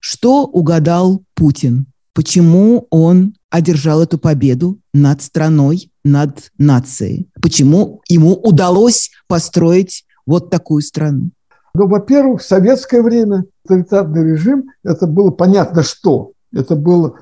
[0.00, 1.87] Что угадал Путин?
[2.12, 7.28] Почему он одержал эту победу над страной, над нацией?
[7.40, 11.30] Почему ему удалось построить вот такую страну?
[11.74, 16.32] Ну, во-первых, в советское время тоталитарный режим, это было понятно что.
[16.52, 17.14] Это была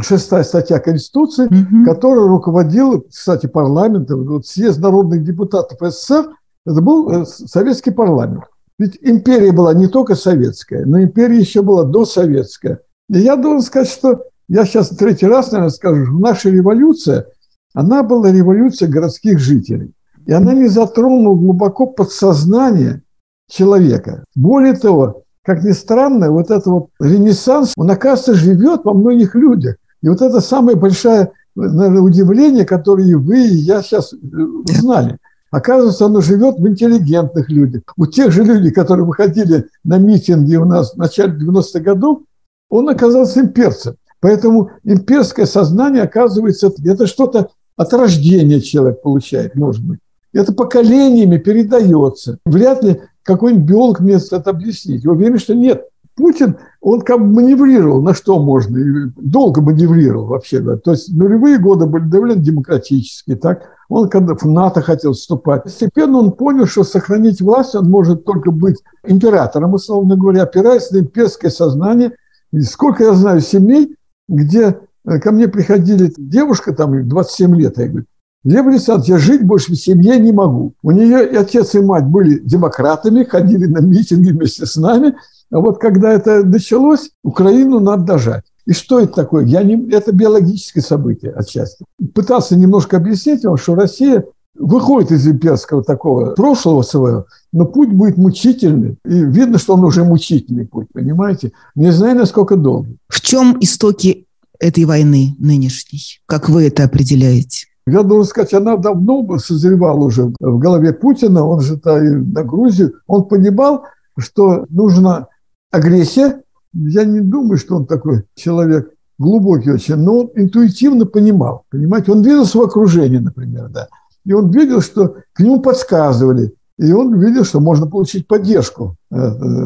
[0.00, 1.84] шестая статья Конституции, угу.
[1.84, 4.24] которая руководила, кстати, парламентом.
[4.26, 6.30] Вот съезд народных депутатов СССР,
[6.64, 8.44] это был э, советский парламент.
[8.78, 12.80] Ведь империя была не только советская, но империя еще была досоветская.
[13.08, 17.26] И я должен сказать, что я сейчас третий раз, наверное, скажу, наша революция,
[17.74, 19.92] она была революция городских жителей.
[20.26, 23.02] И она не затронула глубоко подсознание
[23.48, 24.24] человека.
[24.34, 29.76] Более того, как ни странно, вот этот вот ренессанс, он, оказывается, живет во многих людях.
[30.02, 35.18] И вот это самое большое, наверное, удивление, которое и вы, и я сейчас э, узнали.
[35.50, 37.82] Оказывается, оно живет в интеллигентных людях.
[37.96, 42.22] У тех же людей, которые выходили на митинги у нас в начале 90-х годов,
[42.68, 43.94] он оказался имперцем.
[44.20, 50.00] Поэтому имперское сознание, оказывается, это что-то от рождения человек получает, может быть.
[50.32, 52.38] Это поколениями передается.
[52.44, 55.04] Вряд ли какой-нибудь биолог мне это объяснить.
[55.04, 55.84] Я уверен, что нет.
[56.14, 60.60] Путин, он как бы маневрировал, на что можно, долго маневрировал вообще.
[60.60, 60.78] Да.
[60.78, 63.36] То есть нулевые годы были довольно демократические.
[63.36, 63.68] Так?
[63.90, 65.64] Он когда в НАТО хотел вступать.
[65.64, 70.98] Постепенно он понял, что сохранить власть он может только быть императором, условно говоря, опираясь на
[70.98, 72.12] имперское сознание.
[72.52, 77.88] И сколько я знаю семей, где э, ко мне приходили девушка, там 27 лет, я
[77.88, 78.06] говорю,
[78.46, 80.72] Лев Александрович, я жить больше в семье не могу.
[80.80, 85.16] У нее и отец, и мать были демократами, ходили на митинги вместе с нами.
[85.50, 88.44] А вот когда это началось, Украину надо дожать.
[88.64, 89.46] И что это такое?
[89.46, 91.84] Я не, это биологическое событие отчасти.
[92.14, 98.16] Пытался немножко объяснить вам, что Россия выходит из имперского такого прошлого своего, но путь будет
[98.16, 98.96] мучительный.
[99.04, 101.50] И видно, что он уже мучительный путь, понимаете?
[101.74, 102.98] Не знаю, насколько долгий.
[103.08, 104.26] В чем истоки
[104.60, 106.20] этой войны нынешней?
[106.26, 107.66] Как вы это определяете?
[107.88, 112.94] Я должен сказать, она давно созревала уже в голове Путина, он же на Грузию.
[113.06, 113.84] Он понимал,
[114.18, 115.28] что нужна
[115.70, 116.42] агрессия.
[116.72, 121.62] Я не думаю, что он такой человек глубокий очень, но он интуитивно понимал.
[121.70, 123.88] Понимаете, он видел свое окружение, например, да.
[124.24, 126.54] И он видел, что к нему подсказывали.
[126.78, 129.16] И он видел, что можно получить поддержку э,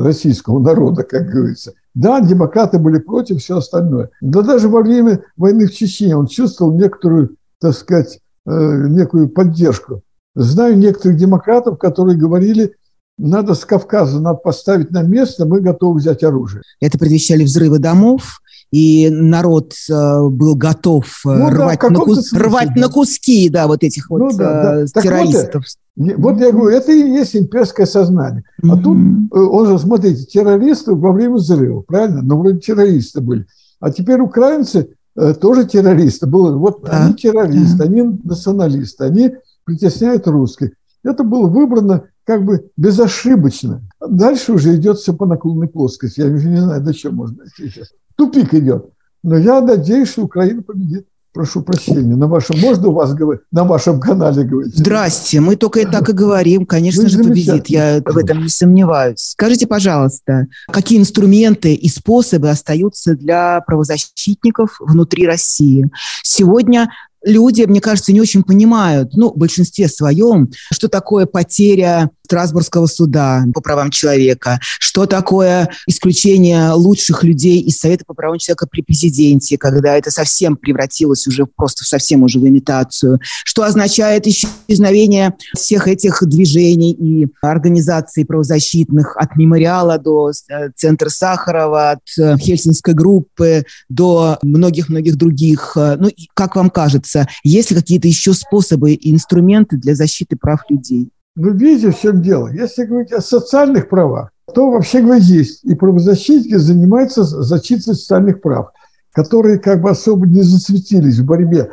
[0.04, 1.72] российского народа, как говорится.
[1.94, 4.10] Да, демократы были против, все остальное.
[4.20, 10.02] Да даже во время войны в Чечне он чувствовал некоторую, так сказать, э, некую поддержку.
[10.34, 12.74] Знаю некоторых демократов, которые говорили,
[13.18, 16.62] надо с Кавказа, надо поставить на место, мы готовы взять оружие.
[16.80, 22.28] Это предвещали взрывы домов, и народ э, был готов э, ну, рвать, да, на, кус,
[22.28, 22.80] смысле, рвать да.
[22.80, 25.00] на куски да, вот этих ну, вот да, да.
[25.02, 25.64] террористов.
[25.96, 28.44] Вот, вот я говорю, это и есть имперское сознание.
[28.62, 28.82] А mm-hmm.
[28.82, 32.22] тут, э, он же, смотрите, террористы во время взрыва, правильно?
[32.22, 33.46] Ну, вроде террористы были.
[33.80, 34.94] А теперь украинцы
[35.40, 36.26] тоже террористы.
[36.26, 37.04] Было, вот да.
[37.04, 37.84] они террористы, да.
[37.84, 40.70] они националисты, они притесняют русских.
[41.02, 43.82] Это было выбрано как бы безошибочно.
[44.06, 46.20] Дальше уже идет все по наклонной плоскости.
[46.20, 47.88] Я не знаю, до чего можно сейчас
[48.20, 48.90] тупик идет.
[49.22, 51.06] Но я надеюсь, что Украина победит.
[51.32, 54.76] Прошу прощения, на вашем, можно у вас говорить, на вашем канале говорить?
[54.76, 59.20] Здрасте, мы только и так и говорим, конечно же победит, я в этом не сомневаюсь.
[59.20, 65.88] Скажите, пожалуйста, какие инструменты и способы остаются для правозащитников внутри России?
[66.24, 66.90] Сегодня
[67.24, 73.42] люди, мне кажется, не очень понимают, ну, в большинстве своем, что такое потеря Страсбургского суда
[73.52, 79.58] по правам человека, что такое исключение лучших людей из Совета по правам человека при президенте,
[79.58, 86.22] когда это совсем превратилось уже просто совсем уже в имитацию, что означает исчезновение всех этих
[86.22, 94.38] движений и организаций правозащитных от мемориала до э, Центра Сахарова, от э, Хельсинской группы до
[94.42, 95.72] многих-многих других.
[95.74, 101.10] Ну, как вам кажется, есть ли какие-то еще способы и инструменты для защиты прав людей?
[101.36, 102.48] Ну, видите, в чем дело.
[102.48, 105.64] Если говорить о социальных правах, то вообще говоря есть.
[105.64, 108.70] И правозащитники занимаются защитой социальных прав,
[109.12, 111.70] которые как бы особо не засветились в борьбе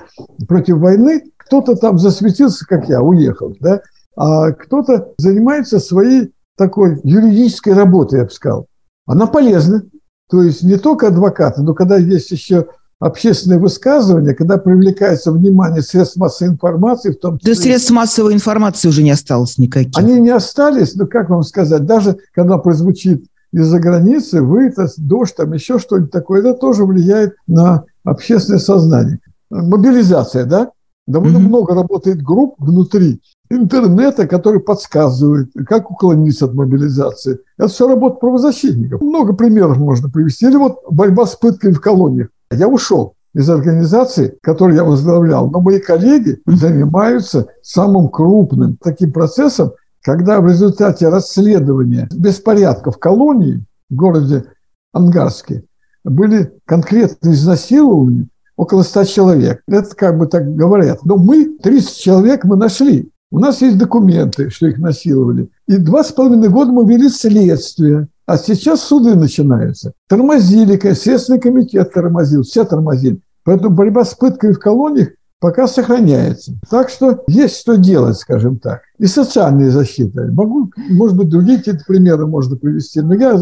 [0.48, 1.24] против войны.
[1.38, 3.82] Кто-то там засветился, как я, уехал, да?
[4.18, 8.68] а кто-то занимается своей такой юридической работой, я бы сказал.
[9.06, 9.84] Она полезна.
[10.30, 12.68] То есть не только адвокаты, но когда есть еще
[13.00, 17.54] общественные высказывания, когда привлекается внимание средств массовой информации, в том числе...
[17.54, 19.98] Да средств массовой информации уже не осталось никаких.
[19.98, 25.54] Они не остались, но как вам сказать, даже когда прозвучит из-за границы, вытас, дождь, там
[25.54, 29.20] еще что-нибудь такое, это тоже влияет на общественное сознание.
[29.50, 30.72] Мобилизация, да?
[31.06, 31.48] Довольно mm-hmm.
[31.48, 37.40] много работает групп внутри интернета, которые подсказывают, как уклониться от мобилизации.
[37.58, 39.00] Это все работа правозащитников.
[39.00, 40.48] Много примеров можно привести.
[40.48, 42.28] Или вот борьба с пытками в колониях.
[42.52, 49.74] Я ушел из организации, которую я возглавлял, но мои коллеги занимаются самым крупным таким процессом,
[50.02, 54.46] когда в результате расследования беспорядков в колонии в городе
[54.94, 55.66] Ангарске
[56.04, 59.62] были конкретно изнасилованы около 100 человек.
[59.68, 61.06] Это как бы так говорят.
[61.06, 63.12] Но мы, 30 человек мы нашли.
[63.30, 65.50] У нас есть документы, что их насиловали.
[65.68, 68.08] И два с половиной года мы вели следствие.
[68.28, 69.94] А сейчас суды начинаются.
[70.10, 73.22] Тормозили, Следственный комитет тормозил, все тормозили.
[73.46, 76.52] Поэтому борьба с пыткой в колониях пока сохраняется.
[76.70, 78.82] Так что есть что делать, скажем так.
[79.00, 80.30] И социальная защита.
[80.34, 83.00] Могу, может быть, другие какие-то примеры можно привести.
[83.00, 83.40] Но я,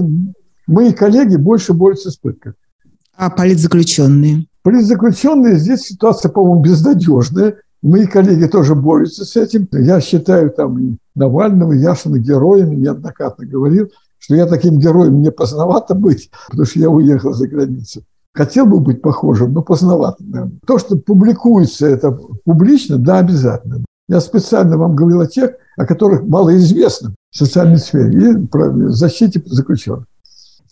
[0.67, 2.53] мои коллеги больше борются с пыткой.
[3.17, 4.45] А политзаключенные?
[4.61, 7.55] Политзаключенные, здесь ситуация, по-моему, безнадежная.
[7.81, 9.67] Мои коллеги тоже борются с этим.
[9.71, 13.89] Я считаю там Навального, Яшина героями, неоднократно говорил–
[14.25, 18.01] что я таким героем не поздновато быть, потому что я уехал за границу.
[18.33, 20.23] Хотел бы быть похожим, но поздновато.
[20.23, 20.59] Наверное.
[20.65, 22.11] То, что публикуется это
[22.43, 23.85] публично, да, обязательно.
[24.09, 28.89] Я специально вам говорил о тех, о которых мало известно в социальной сфере и про
[28.89, 30.05] защите заключенных.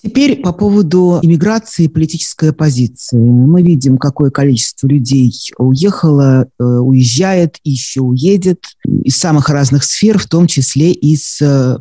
[0.04, 3.18] Теперь по поводу иммиграции и политической оппозиции.
[3.18, 10.18] Мы видим, какое количество людей уехало, э, уезжает и еще уедет из самых разных сфер,
[10.18, 11.78] в том числе из э,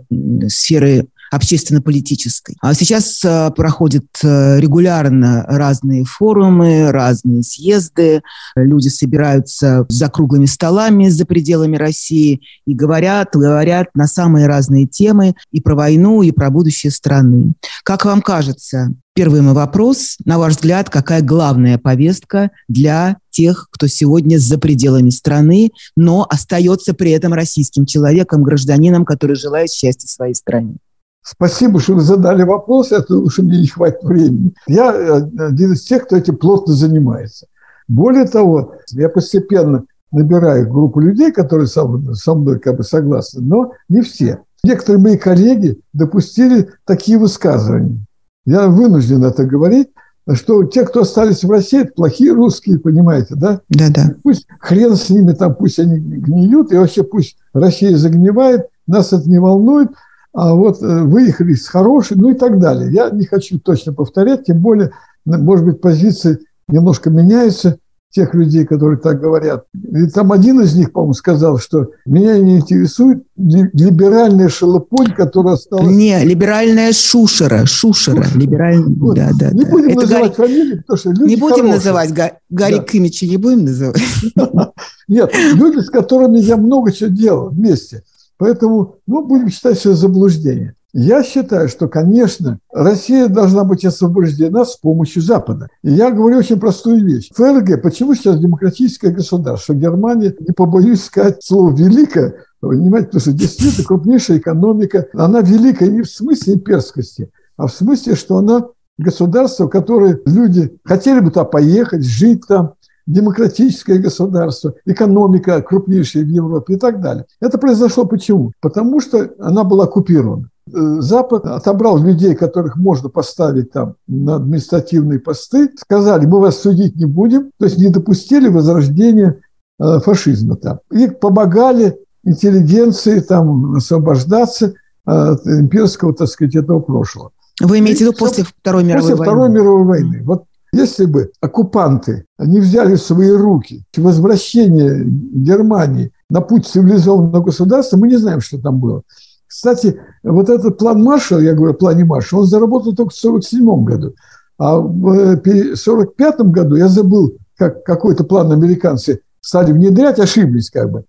[0.47, 2.57] сферы общественно-политической.
[2.61, 8.23] А сейчас э, проходят э, регулярно разные форумы, разные съезды,
[8.55, 15.35] люди собираются за круглыми столами за пределами России и говорят, говорят на самые разные темы
[15.51, 17.55] и про войну, и про будущее страны.
[17.83, 20.17] Как вам кажется, Первый мой вопрос.
[20.25, 26.95] На ваш взгляд, какая главная повестка для тех, кто сегодня за пределами страны, но остается
[26.95, 30.77] при этом российским человеком, гражданином, который желает счастья своей стране?
[31.23, 34.53] Спасибо, что вы задали вопрос, это уже мне не хватит времени.
[34.67, 37.47] Я э, один из тех, кто этим плотно занимается.
[37.87, 43.41] Более того, я постепенно набираю группу людей, которые со мной, со мной как бы согласны,
[43.41, 44.41] но не все.
[44.65, 48.05] Некоторые мои коллеги допустили такие высказывания.
[48.45, 49.89] Я вынужден это говорить,
[50.35, 53.61] что те, кто остались в России, это плохие русские, понимаете, да?
[53.69, 54.15] Да, да.
[54.23, 59.29] Пусть хрен с ними там, пусть они гниют, и вообще пусть Россия загнивает, нас это
[59.29, 59.91] не волнует,
[60.33, 62.91] а вот э, выехали с хорошей, ну и так далее.
[62.93, 64.93] Я не хочу точно повторять, тем более,
[65.25, 67.79] может быть, позиции немножко меняются
[68.13, 69.65] тех людей, которые так говорят.
[69.75, 75.89] И там один из них, по-моему, сказал, что меня не интересует либеральная шелопонь, которая стала...
[75.89, 78.39] Не, либеральная шушера, шушера, шушера.
[78.39, 79.17] либеральная, вот.
[79.17, 79.51] да, да.
[79.53, 79.71] Не да.
[79.71, 80.49] будем Это называть Гарри...
[80.49, 81.75] фамилии, потому что люди Не будем хорошие.
[81.75, 82.33] называть, Га...
[82.51, 82.83] Гарри да.
[82.83, 84.03] Кимича не будем называть.
[85.09, 88.03] Нет, люди, с которыми я много чего делал вместе.
[88.43, 90.75] Поэтому, ну, будем считать, что это заблуждение.
[90.93, 95.69] Я считаю, что, конечно, Россия должна быть освобождена с помощью Запада.
[95.85, 97.31] И я говорю очень простую вещь.
[97.37, 99.75] ФРГ, почему сейчас демократическое государство?
[99.75, 106.03] Германия, не побоюсь сказать слово «великое», понимаете, потому что действительно крупнейшая экономика, она великая не
[106.03, 108.67] в смысле имперскости, а в смысле, что она
[108.99, 112.73] государство, в которое люди хотели бы туда поехать, жить там,
[113.07, 117.27] демократическое государство, экономика крупнейшая в Европе и так далее.
[117.41, 118.53] Это произошло почему?
[118.61, 120.49] Потому что она была оккупирована.
[120.69, 126.97] Э, Запад отобрал людей, которых можно поставить там на административные посты, сказали, мы вас судить
[126.97, 129.41] не будем, то есть не допустили возрождения
[129.81, 130.81] э, фашизма там.
[130.93, 134.75] И помогали интеллигенции там освобождаться
[135.05, 137.33] от имперского, так сказать, этого прошлого.
[137.61, 139.33] Вы имеете в виду после Второй мировой после войны?
[139.33, 140.23] Второй мировой войны.
[140.25, 147.99] Вот если бы оккупанты не взяли в свои руки возвращение Германии на путь цивилизованного государства,
[147.99, 149.03] мы не знаем, что там было.
[149.47, 153.85] Кстати, вот этот план Маршалла, я говорю о плане Маршалла, он заработал только в 1947
[153.85, 154.15] году.
[154.59, 161.05] А в 1945 году, я забыл, как какой-то план американцы стали внедрять, ошиблись как бы.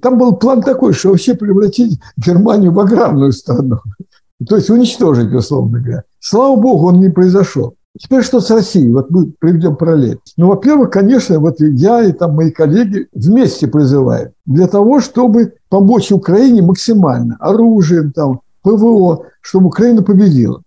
[0.00, 3.78] Там был план такой, что вообще превратить Германию в аграрную страну.
[4.48, 6.04] То есть уничтожить, условно говоря.
[6.20, 7.74] Слава богу, он не произошел.
[7.98, 8.92] Теперь что с Россией?
[8.92, 10.20] Вот мы приведем параллель.
[10.36, 16.12] Ну, во-первых, конечно, вот я и там мои коллеги вместе призываем для того, чтобы помочь
[16.12, 20.62] Украине максимально оружием, там, ПВО, чтобы Украина победила.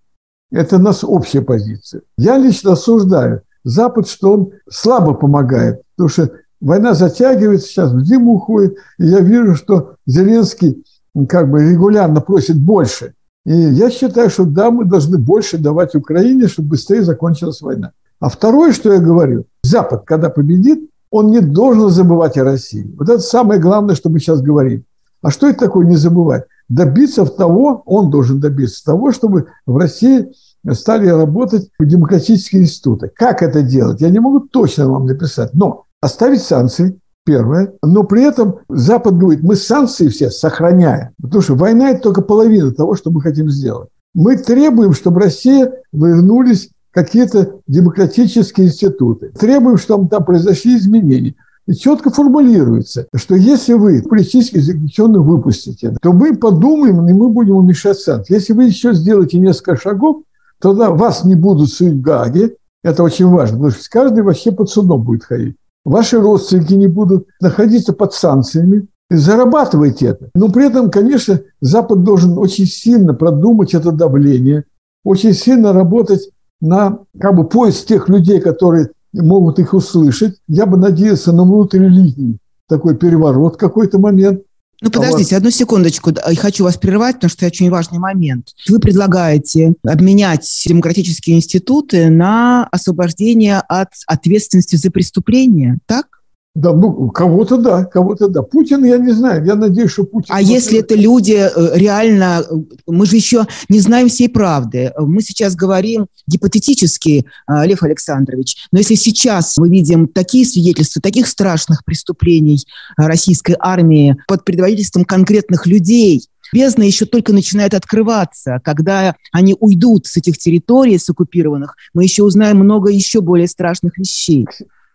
[0.52, 2.02] Это у нас общая позиция.
[2.18, 8.34] Я лично осуждаю Запад, что он слабо помогает, потому что война затягивается, сейчас в зиму
[8.34, 10.84] уходит, и я вижу, что Зеленский
[11.30, 13.14] как бы регулярно просит больше–
[13.46, 17.92] и я считаю, что да, мы должны больше давать Украине, чтобы быстрее закончилась война.
[18.20, 22.94] А второе, что я говорю, Запад, когда победит, он не должен забывать о России.
[22.98, 24.86] Вот это самое главное, что мы сейчас говорим.
[25.22, 26.46] А что это такое не забывать?
[26.70, 30.32] Добиться того, он должен добиться того, чтобы в России
[30.72, 33.12] стали работать демократические институты.
[33.14, 34.02] Как это делать?
[34.02, 37.74] Я не могу точно вам написать, но оставить санкции, Первое.
[37.82, 41.10] Но при этом Запад говорит, мы санкции все сохраняем.
[41.22, 43.90] Потому что война– это только половина того, что мы хотим сделать.
[44.14, 49.32] Мы требуем, чтобы Россия вернулись какие-то демократические институты.
[49.40, 51.36] Требуем, чтобы там произошли изменения.
[51.66, 57.56] И четко формулируется, что если вы политических заключенных выпустите, то мы подумаем, и мы будем
[57.56, 58.34] уменьшать санкции.
[58.34, 60.24] Если вы еще сделаете несколько шагов,
[60.60, 62.58] тогда вас не будут судить в Гаге.
[62.84, 65.56] Это очень важно, потому что каждый вообще под судом будет ходить
[65.86, 70.30] ваши родственники не будут находиться под санкциями, зарабатывайте это.
[70.34, 74.66] Но при этом, конечно, Запад должен очень сильно продумать это давление,
[75.04, 76.30] очень сильно работать
[76.62, 80.38] на как бы, поиск тех людей, которые могут их услышать.
[80.48, 84.42] Я бы надеялся на внутрилинейный такой переворот какой-то момент–
[84.84, 86.12] ну, подождите, одну секундочку.
[86.38, 88.50] Хочу вас прервать, потому что это очень важный момент.
[88.68, 96.08] Вы предлагаете обменять демократические институты на освобождение от ответственности за преступления, так?
[96.56, 98.44] Да, ну, кого-то да, кого-то да.
[98.44, 100.28] Путин, я не знаю, я надеюсь, что Путин...
[100.30, 102.44] А если это люди э, реально...
[102.48, 102.54] Э,
[102.86, 104.94] мы же еще не знаем всей правды.
[105.00, 111.26] Мы сейчас говорим гипотетически, э, Лев Александрович, но если сейчас мы видим такие свидетельства таких
[111.26, 112.64] страшных преступлений
[112.98, 116.22] российской армии под предводительством конкретных людей,
[116.54, 118.60] бездна еще только начинает открываться.
[118.64, 123.98] Когда они уйдут с этих территорий, с оккупированных, мы еще узнаем много еще более страшных
[123.98, 124.46] вещей.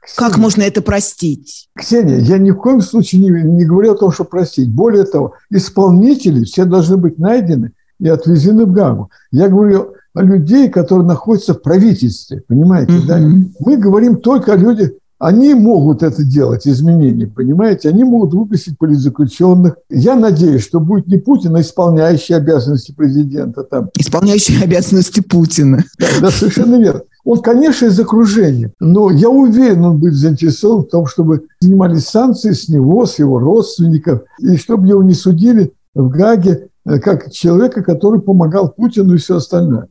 [0.08, 1.68] Ксения, как можно это простить?
[1.76, 4.70] Ксения, я ни в коем случае не, не говорю о том, что простить.
[4.70, 9.10] Более того, исполнители все должны быть найдены и отвезены в Гагу.
[9.30, 13.06] Я говорю о людей, которые находятся в правительстве, понимаете, угу.
[13.06, 13.18] да?
[13.60, 17.88] Мы говорим только о людях, они могут это делать, изменения, понимаете?
[17.88, 19.76] Они могут выпустить политзаключенных.
[19.90, 23.64] Я надеюсь, что будет не Путин, а исполняющий обязанности президента.
[23.64, 23.90] Там.
[23.98, 25.82] Исполняющий обязанности Путина.
[25.98, 27.02] Да, да, совершенно верно.
[27.28, 32.52] Он, конечно, из окружения, но я уверен, он будет заинтересован в том, чтобы снимались санкции
[32.52, 37.82] с него, с его родственников, и чтобы его не судили в Гаге э, как человека,
[37.82, 39.88] который помогал Путину и все остальное.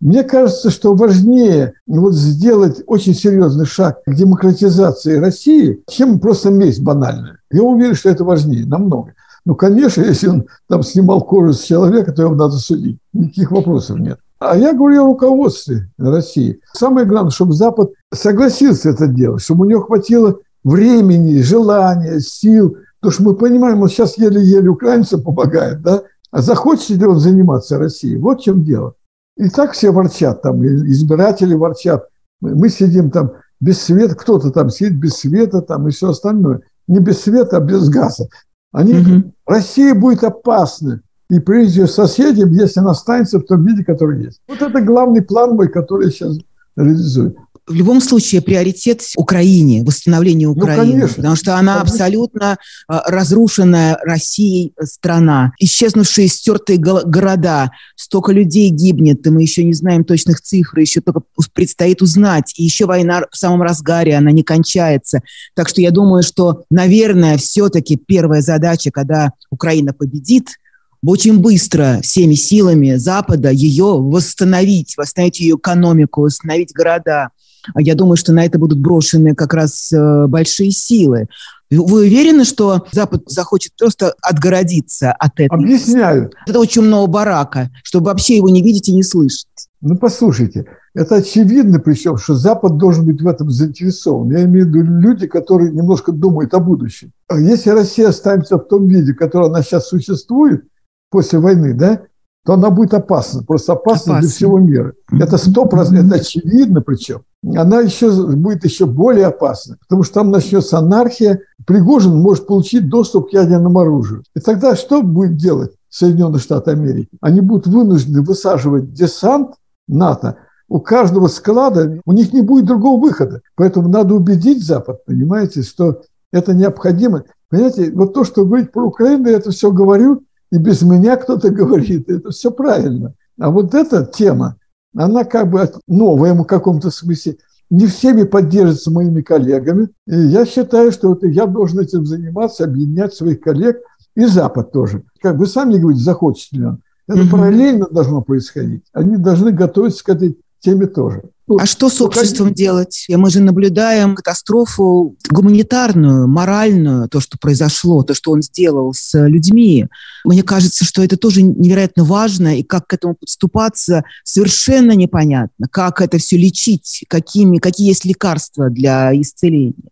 [0.00, 6.82] Мне кажется, что важнее вот сделать очень серьезный шаг к демократизации России, чем просто месть
[6.82, 7.38] банальная.
[7.52, 9.14] Я уверен, что это важнее намного.
[9.44, 12.98] Ну, конечно, если он там снимал кожу с человека, то его надо судить.
[13.12, 14.18] Никаких вопросов нет.
[14.38, 16.60] А я говорю о руководстве России.
[16.72, 22.76] Самое главное, чтобы Запад согласился это делать, чтобы у него хватило времени, желания, сил.
[23.00, 26.02] Потому что мы понимаем, он сейчас еле-еле украинцам помогает, да?
[26.30, 28.16] А захочет ли он заниматься Россией?
[28.16, 28.94] Вот в чем дело.
[29.36, 32.06] И так все ворчат, там, избиратели ворчат.
[32.40, 36.62] Мы сидим там без света, кто-то там сидит без света там и все остальное.
[36.88, 38.28] Не без света, а без газа.
[38.72, 39.32] Они, угу.
[39.46, 41.02] Россия будет опасна.
[41.28, 44.40] И прежде соседям, если она останется в том виде, который есть.
[44.48, 46.38] Вот это главный план мой, который я сейчас
[46.76, 47.36] реализую
[47.70, 51.94] в любом случае приоритет Украине, восстановлению ну, Украины, ну, конечно, потому что она конечно.
[51.94, 52.58] абсолютно
[52.88, 60.04] а, разрушенная Россией страна, исчезнувшие, стертые города, столько людей гибнет, и мы еще не знаем
[60.04, 61.22] точных цифр, еще только
[61.54, 65.20] предстоит узнать, и еще война в самом разгаре, она не кончается.
[65.54, 70.48] Так что я думаю, что, наверное, все-таки первая задача, когда Украина победит–
[71.04, 77.30] очень быстро всеми силами Запада ее восстановить, восстановить ее экономику, восстановить города.
[77.76, 81.28] Я думаю, что на это будут брошены как раз э, большие силы.
[81.70, 85.62] Вы уверены, что Запад захочет просто отгородиться от этого?
[85.62, 86.30] Объясняю.
[86.46, 89.46] Это очень много барака, чтобы вообще его не видеть и не слышать.
[89.80, 94.30] Ну, послушайте, это очевидно, причем, что Запад должен быть в этом заинтересован.
[94.30, 97.12] Я имею в виду люди, которые немножко думают о будущем.
[97.28, 100.64] А если Россия останется в том виде, в котором она сейчас существует,
[101.08, 102.02] после войны, да,
[102.44, 104.20] то она будет опасна, просто опасна, опасна.
[104.20, 104.94] для всего мира.
[105.12, 107.22] Это сто процентов, это очевидно причем.
[107.56, 111.40] Она еще будет еще более опасна, потому что там начнется анархия.
[111.66, 114.24] Пригожин может получить доступ к ядерному оружию.
[114.34, 117.10] И тогда что будет делать Соединенные Штаты Америки?
[117.20, 119.54] Они будут вынуждены высаживать десант
[119.88, 120.36] НАТО.
[120.68, 123.40] У каждого склада у них не будет другого выхода.
[123.56, 127.24] Поэтому надо убедить Запад, понимаете, что это необходимо.
[127.48, 131.50] Понимаете, вот то, что говорить про Украину, я это все говорю, и без меня кто-то
[131.50, 133.14] говорит, это все правильно.
[133.38, 134.56] А вот эта тема,
[134.94, 137.36] она как бы новая в каком-то смысле,
[137.70, 139.88] не всеми поддерживается моими коллегами.
[140.06, 143.78] И я считаю, что вот я должен этим заниматься, объединять своих коллег
[144.16, 145.04] и Запад тоже.
[145.20, 146.82] Как вы сами говорите, захочет ли он.
[147.06, 148.84] Это mm параллельно должно происходить.
[148.92, 151.22] Они должны готовиться к этой теме тоже.
[151.58, 153.06] А что с обществом ну, делать?
[153.08, 159.88] Мы же наблюдаем катастрофу гуманитарную, моральную, то, что произошло, то, что он сделал с людьми.
[160.24, 165.66] Мне кажется, что это тоже невероятно важно, и как к этому подступаться, совершенно непонятно.
[165.70, 169.90] Как это все лечить, какими, какие есть лекарства для исцеления.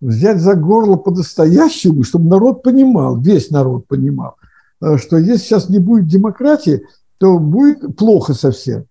[0.00, 4.36] Взять за горло по-настоящему, чтобы народ понимал, весь народ понимал,
[4.80, 6.82] э, что если сейчас не будет демократии,
[7.18, 8.84] то будет плохо совсем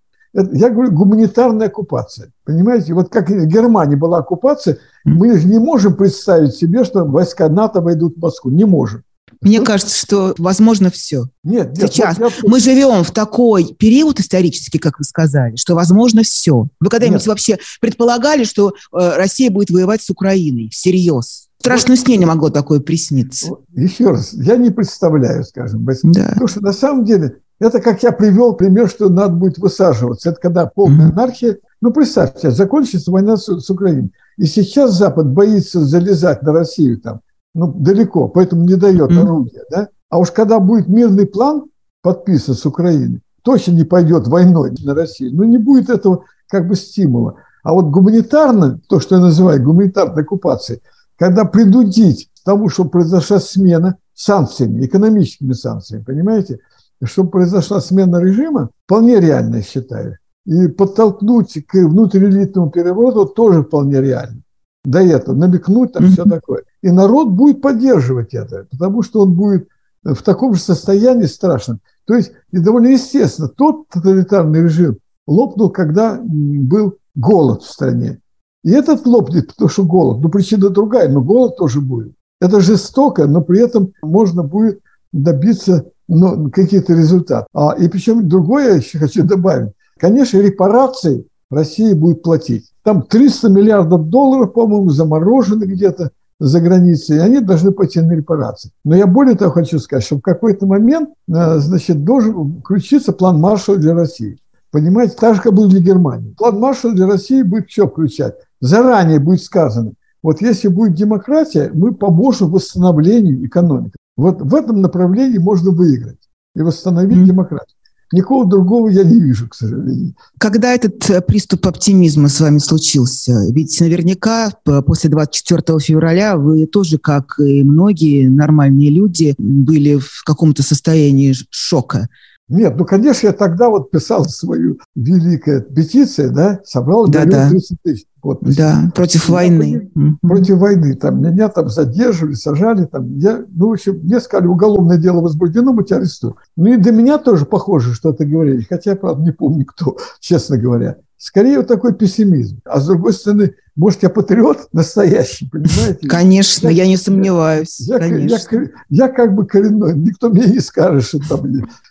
[0.52, 2.30] я говорю, гуманитарная оккупация.
[2.44, 7.48] Понимаете, вот как в Германии была оккупация, мы же не можем представить себе, что войска
[7.48, 8.50] НАТО войдут в Москву.
[8.50, 9.02] Не можем.
[9.40, 11.26] Мне кажется, что возможно все.
[11.44, 12.48] Нет, нет Сейчас вот я...
[12.48, 16.68] мы живем в такой период исторический, как вы сказали, что возможно все.
[16.80, 21.48] Вы когда-нибудь вообще предполагали, что э, Россия будет воевать с Украиной всерьез?
[21.60, 23.50] Страшно вот, сне не могло такое присниться.
[23.74, 26.28] Еще раз, я не представляю, скажем, да.
[26.28, 30.30] потому что на самом деле это, как я привел пример, что надо будет высаживаться.
[30.30, 31.58] Это когда полная анархия.
[31.80, 34.12] Ну, представьте, закончится война с, с Украиной.
[34.36, 37.20] И сейчас Запад боится залезать на Россию там,
[37.54, 39.62] ну, далеко, поэтому не дает орудия.
[39.70, 39.88] Да?
[40.08, 41.64] А уж когда будет мирный план
[42.02, 45.34] подписан с Украиной, точно не пойдет войной на Россию.
[45.34, 47.36] Ну, не будет этого как бы стимула.
[47.64, 50.80] А вот гуманитарно, то, что я называю гуманитарной оккупацией,
[51.18, 56.60] когда принудить тому, что произошла смена санкциями, экономическими санкциями, понимаете–
[57.04, 60.18] чтобы произошла смена режима, вполне реально, я считаю.
[60.46, 64.42] И подтолкнуть к внутриэлитному перевороту тоже вполне реально.
[64.84, 66.08] До этого намекнуть там mm-hmm.
[66.08, 66.62] все такое.
[66.82, 69.68] И народ будет поддерживать это, потому что он будет
[70.02, 71.80] в таком же состоянии страшном.
[72.06, 78.20] То есть, и довольно естественно, тот тоталитарный режим лопнул, когда был голод в стране.
[78.64, 80.20] И этот лопнет, потому что голод.
[80.22, 82.12] Ну, причина другая, но голод тоже будет.
[82.40, 84.80] Это жестоко, но при этом можно будет
[85.12, 87.46] добиться ну, какие-то результаты.
[87.54, 89.72] А, и причем другое еще хочу добавить.
[89.98, 92.70] Конечно, репарации Россия будет платить.
[92.82, 98.70] Там 300 миллиардов долларов, по-моему, заморожены где-то за границей, и они должны пойти на репарации.
[98.84, 103.40] Но я более того хочу сказать, что в какой-то момент э, значит, должен включиться план
[103.40, 104.38] Маршалла для России.
[104.70, 106.34] Понимаете, так же, как был для Германии.
[106.36, 108.34] План Маршалла для России будет что включать?
[108.60, 109.92] Заранее будет сказано,
[110.22, 113.96] вот если будет демократия, мы поможем восстановлению экономики.
[114.18, 116.18] Вот в этом направлении можно выиграть
[116.56, 117.26] и восстановить mm-hmm.
[117.26, 117.76] демократию.
[118.10, 120.14] Никого другого я не вижу, к сожалению.
[120.38, 123.44] Когда этот э, приступ оптимизма с вами случился?
[123.52, 130.62] Ведь наверняка после 24 февраля вы тоже, как и многие нормальные люди, были в каком-то
[130.62, 132.08] состоянии шока.
[132.48, 137.50] Нет, ну, конечно, я тогда вот писал свою великую петицию, да, собрал да, да.
[137.50, 138.56] 30 тысяч подписей.
[138.58, 139.90] Да, против войны.
[140.20, 140.60] Против угу.
[140.60, 140.94] войны.
[140.94, 142.84] Там меня там задерживали, сажали.
[142.84, 146.36] Там, я, ну, в общем, мне сказали, уголовное дело возбуждено, мы тебя арестуем.
[146.56, 150.58] Ну, и до меня тоже похоже что-то говорили, хотя я, правда, не помню кто, честно
[150.58, 150.96] говоря.
[151.16, 152.60] Скорее вот такой пессимизм.
[152.64, 156.06] А с другой стороны, может, я патриот настоящий, понимаете?
[156.08, 157.80] Конечно, я, я не сомневаюсь.
[157.80, 158.56] Я, конечно.
[158.56, 161.42] Я, я, я как бы коренной, никто мне не скажет, что там...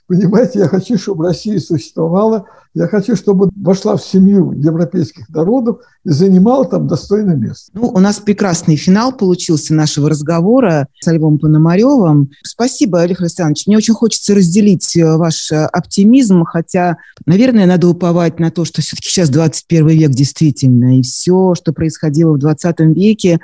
[0.08, 6.10] Понимаете, я хочу, чтобы Россия существовала, я хочу, чтобы вошла в семью европейских народов и
[6.10, 7.72] занимала там достойное место.
[7.74, 12.30] Ну, у нас прекрасный финал получился нашего разговора с Львом Пономаревым.
[12.44, 13.68] Спасибо, Олег Александрович.
[13.68, 18.82] Мне очень хочется разделить э, ваш э, оптимизм, хотя, наверное, надо уповать на то, что
[18.82, 23.42] все-таки сейчас 21 век действительно, и все, что происходило в 20 веке,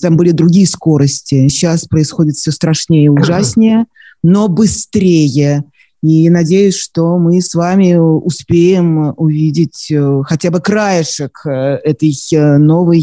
[0.00, 1.48] там были другие скорости.
[1.48, 3.84] Сейчас происходит все страшнее и ужаснее,
[4.22, 5.64] но быстрее.
[6.02, 11.50] И надеюсь, что мы с вами успеем увидеть э, хотя бы краешек э,
[11.82, 13.02] этой э, новой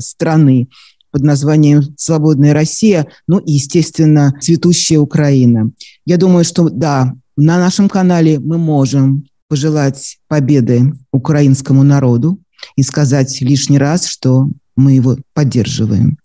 [0.00, 0.68] страны
[1.10, 5.70] под названием «Свободная Россия», ну и, естественно, «Цветущая Украина».
[6.06, 12.38] Я думаю, что да, на нашем канале мы можем пожелать победы украинскому народу
[12.76, 16.16] и сказать лишний раз, что мы его поддерживаем.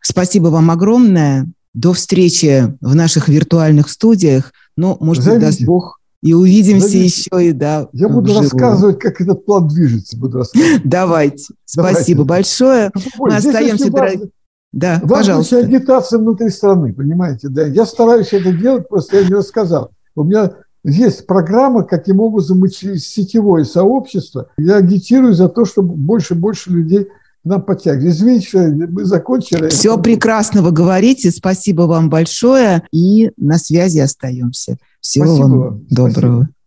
[0.00, 1.46] Спасибо вам огромное.
[1.74, 4.52] До встречи в наших виртуальных студиях.
[4.76, 5.46] Ну, может Завидите.
[5.46, 7.06] быть, даст Бог, и увидимся Завидите.
[7.30, 7.88] еще и да.
[7.92, 8.42] Я буду вживую.
[8.42, 10.16] рассказывать, как этот план движется.
[10.16, 10.82] Буду рассказывать.
[10.84, 11.54] Давайте.
[11.64, 12.90] Спасибо большое.
[12.94, 14.30] Ну, Мы остаемся, дорогие.
[14.72, 15.58] Да, Важно пожалуйста.
[15.58, 17.48] агитация внутри страны, понимаете?
[17.48, 19.90] Да, я стараюсь это делать, просто я не рассказал.
[20.14, 20.52] У меня
[20.82, 26.38] есть программа, каким образом мы через сетевое сообщество, я агитирую за то, чтобы больше и
[26.38, 27.08] больше людей
[27.44, 28.14] нам подтягивать.
[28.14, 29.68] Извините, что мы закончили.
[29.68, 31.30] Все прекрасно вы говорите.
[31.30, 32.82] Спасибо вам большое.
[32.92, 34.76] И на связи остаемся.
[35.00, 36.42] Всего Спасибо вам доброго.
[36.42, 36.61] Спасибо.